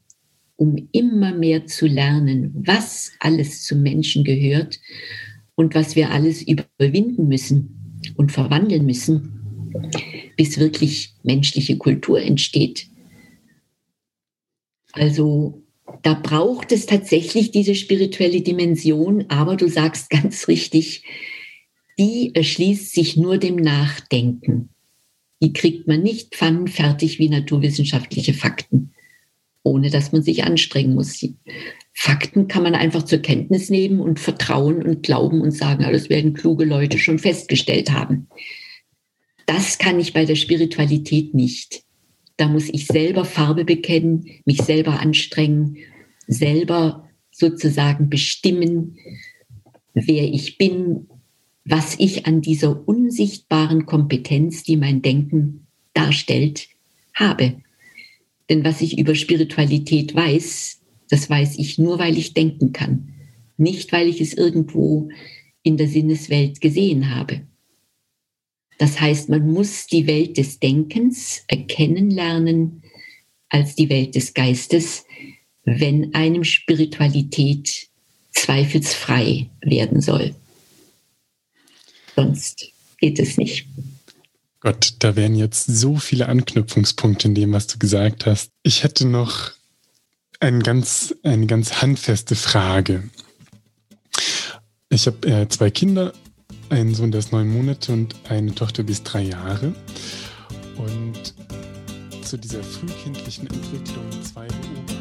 um 0.55 0.87
immer 0.93 1.33
mehr 1.33 1.65
zu 1.67 1.87
lernen, 1.87 2.53
was 2.65 3.11
alles 3.19 3.65
zum 3.65 3.81
Menschen 3.81 4.23
gehört 4.23 4.79
und 5.55 5.75
was 5.75 5.97
wir 5.97 6.11
alles 6.11 6.41
überwinden 6.41 7.27
müssen 7.27 7.99
und 8.15 8.31
verwandeln 8.31 8.85
müssen, 8.85 9.73
bis 10.37 10.57
wirklich 10.57 11.15
menschliche 11.23 11.77
Kultur 11.77 12.21
entsteht. 12.21 12.87
Also 14.93 15.61
da 16.01 16.13
braucht 16.13 16.71
es 16.71 16.85
tatsächlich 16.85 17.51
diese 17.51 17.75
spirituelle 17.75 18.39
Dimension, 18.39 19.25
aber 19.27 19.57
du 19.57 19.67
sagst 19.67 20.09
ganz 20.09 20.47
richtig, 20.47 21.03
die 21.99 22.33
erschließt 22.33 22.93
sich 22.93 23.17
nur 23.17 23.37
dem 23.37 23.57
Nachdenken. 23.57 24.69
Die 25.41 25.51
kriegt 25.51 25.87
man 25.87 26.01
nicht 26.01 26.33
pfannenfertig 26.33 27.19
wie 27.19 27.29
naturwissenschaftliche 27.29 28.33
Fakten, 28.33 28.93
ohne 29.63 29.89
dass 29.89 30.13
man 30.13 30.23
sich 30.23 30.45
anstrengen 30.45 30.95
muss. 30.95 31.25
Fakten 31.93 32.47
kann 32.47 32.63
man 32.63 32.75
einfach 32.75 33.03
zur 33.03 33.19
Kenntnis 33.19 33.69
nehmen 33.69 33.99
und 33.99 34.19
vertrauen 34.19 34.81
und 34.81 35.03
glauben 35.03 35.41
und 35.41 35.51
sagen, 35.51 35.83
das 35.91 36.09
werden 36.09 36.33
kluge 36.33 36.63
Leute 36.63 36.97
schon 36.97 37.19
festgestellt 37.19 37.91
haben. 37.91 38.27
Das 39.45 39.77
kann 39.77 39.99
ich 39.99 40.13
bei 40.13 40.23
der 40.25 40.35
Spiritualität 40.35 41.33
nicht. 41.33 41.83
Da 42.37 42.47
muss 42.47 42.69
ich 42.69 42.87
selber 42.87 43.25
Farbe 43.25 43.65
bekennen, 43.65 44.25
mich 44.45 44.61
selber 44.61 45.01
anstrengen, 45.01 45.77
selber 46.27 47.09
sozusagen 47.31 48.09
bestimmen, 48.09 48.97
wer 49.93 50.23
ich 50.23 50.57
bin, 50.57 51.07
was 51.69 51.95
ich 51.99 52.25
an 52.25 52.41
dieser 52.41 52.87
unsichtbaren 52.87 53.85
Kompetenz, 53.85 54.63
die 54.63 54.75
mein 54.75 55.03
Denken 55.03 55.67
darstellt, 55.93 56.67
habe. 57.13 57.61
Denn 58.49 58.63
was 58.63 58.81
ich 58.81 58.97
über 58.97 59.13
Spiritualität 59.13 60.15
weiß, 60.15 60.81
das 61.09 61.29
weiß 61.29 61.59
ich 61.59 61.77
nur, 61.77 61.99
weil 61.99 62.17
ich 62.17 62.33
denken 62.33 62.73
kann, 62.73 63.13
nicht 63.57 63.91
weil 63.91 64.07
ich 64.07 64.19
es 64.19 64.33
irgendwo 64.33 65.09
in 65.61 65.77
der 65.77 65.87
Sinneswelt 65.87 66.59
gesehen 66.59 67.13
habe. 67.13 67.41
Das 68.79 68.99
heißt, 68.99 69.29
man 69.29 69.45
muss 69.51 69.85
die 69.85 70.07
Welt 70.07 70.37
des 70.37 70.59
Denkens 70.59 71.43
erkennen 71.47 72.09
lernen 72.09 72.81
als 73.49 73.75
die 73.75 73.89
Welt 73.89 74.15
des 74.15 74.33
Geistes, 74.33 75.05
wenn 75.65 76.15
einem 76.15 76.43
Spiritualität 76.43 77.89
zweifelsfrei 78.31 79.49
werden 79.61 80.01
soll. 80.01 80.33
Sonst 82.15 82.71
geht 82.97 83.19
es 83.19 83.37
nicht. 83.37 83.67
Gott, 84.61 84.95
da 84.99 85.15
wären 85.15 85.35
jetzt 85.35 85.65
so 85.67 85.95
viele 85.95 86.27
Anknüpfungspunkte 86.27 87.29
in 87.29 87.35
dem, 87.35 87.53
was 87.53 87.67
du 87.67 87.79
gesagt 87.79 88.25
hast. 88.25 88.51
Ich 88.63 88.83
hätte 88.83 89.07
noch 89.07 89.51
ein 90.41 90.61
ganz, 90.61 91.15
eine 91.23 91.47
ganz 91.47 91.81
handfeste 91.81 92.35
Frage. 92.35 93.09
Ich 94.89 95.07
habe 95.07 95.27
äh, 95.27 95.47
zwei 95.47 95.69
Kinder, 95.69 96.13
einen 96.69 96.93
Sohn, 96.93 97.11
der 97.11 97.19
ist 97.19 97.31
neun 97.31 97.49
Monate 97.49 97.93
und 97.93 98.15
eine 98.27 98.53
Tochter 98.53 98.83
bis 98.83 99.03
drei 99.03 99.21
Jahre. 99.23 99.73
Und 100.77 101.33
zu 102.23 102.37
dieser 102.37 102.63
frühkindlichen 102.63 103.47
Entwicklung 103.47 104.23
zwei 104.23 104.47
Beobachtungen. 104.47 104.98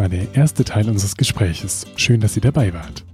War 0.00 0.08
der 0.08 0.34
erste 0.34 0.64
Teil 0.64 0.88
unseres 0.88 1.14
Gespräches. 1.14 1.86
Schön, 1.94 2.20
dass 2.20 2.32
Sie 2.32 2.40
dabei 2.40 2.72
wart. 2.72 3.04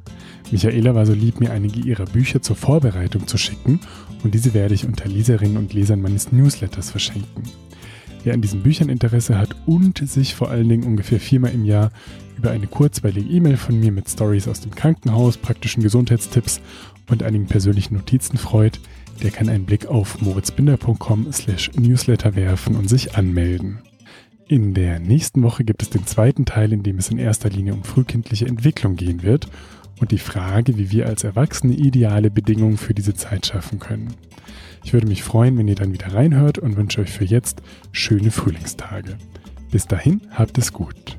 Michaela 0.53 0.95
war 0.95 1.05
so 1.05 1.15
lieb, 1.15 1.41
mir 1.41 1.51
einige 1.51 1.81
ihrer 1.81 2.05
Bücher 2.05 2.43
zur 2.43 2.55
Vorbereitung 2.55 3.27
zu 3.27 3.39
schicken 3.39 3.81
und 4.23 4.35
diese 4.35 4.55
werde 4.55 4.75
ich 4.75 4.87
unter 4.87 5.09
Leserinnen 5.09 5.57
und 5.57 5.73
Lesern 5.73 6.01
meines 6.01 6.31
Newsletters 6.31 6.93
verschenken. 6.93 7.43
Wer 8.23 8.35
an 8.35 8.41
diesen 8.41 8.63
Büchern 8.63 8.89
Interesse 8.89 9.37
hat 9.37 9.57
und 9.67 9.99
sich 10.09 10.37
vor 10.37 10.49
allen 10.49 10.69
Dingen 10.69 10.85
ungefähr 10.85 11.19
viermal 11.19 11.51
im 11.51 11.65
Jahr 11.65 11.91
über 12.39 12.53
eine 12.53 12.69
kurzweilige 12.69 13.29
E-Mail 13.31 13.57
von 13.57 13.81
mir 13.81 13.91
mit 13.91 14.09
Stories 14.09 14.47
aus 14.47 14.61
dem 14.61 14.73
Krankenhaus, 14.73 15.39
praktischen 15.39 15.83
Gesundheitstipps 15.83 16.61
und 17.11 17.25
einigen 17.25 17.47
persönlichen 17.47 17.97
Notizen 17.97 18.39
freut, 18.39 18.79
der 19.25 19.33
kann 19.33 19.49
einen 19.49 19.67
Blick 19.67 19.87
auf 19.87 20.21
moritzbinder.com 20.21 21.33
slash 21.33 21.73
newsletter 21.75 22.37
werfen 22.37 22.77
und 22.77 22.89
sich 22.89 23.17
anmelden. 23.17 23.81
In 24.49 24.75
der 24.75 25.01
nächsten 25.01 25.43
Woche 25.43 25.65
gibt 25.65 25.83
es 25.83 25.91
den 25.91 26.07
zweiten 26.07 26.45
Teil, 26.45 26.73
in 26.73 26.85
dem 26.85 26.99
es 26.99 27.11
in 27.11 27.19
erster 27.19 27.51
Linie 27.51 27.75
um 27.75 27.83
frühkindliche 27.83 28.47
Entwicklung 28.47 28.95
gehen 28.95 29.25
wird 29.25 29.49
und 29.99 30.13
die 30.13 30.19
Frage, 30.19 30.79
wie 30.79 30.93
wir 30.93 31.07
als 31.07 31.25
Erwachsene 31.25 31.75
ideale 31.75 32.31
Bedingungen 32.31 32.77
für 32.77 32.95
diese 32.95 33.15
Zeit 33.15 33.47
schaffen 33.47 33.81
können. 33.81 34.15
Ich 34.85 34.93
würde 34.93 35.09
mich 35.09 35.25
freuen, 35.25 35.59
wenn 35.59 35.67
ihr 35.67 35.75
dann 35.75 35.93
wieder 35.93 36.15
reinhört 36.15 36.59
und 36.59 36.77
wünsche 36.77 37.01
euch 37.01 37.11
für 37.11 37.25
jetzt 37.25 37.61
schöne 37.91 38.31
Frühlingstage. 38.31 39.19
Bis 39.73 39.89
dahin, 39.89 40.21
habt 40.31 40.59
es 40.59 40.73
gut. 40.73 41.17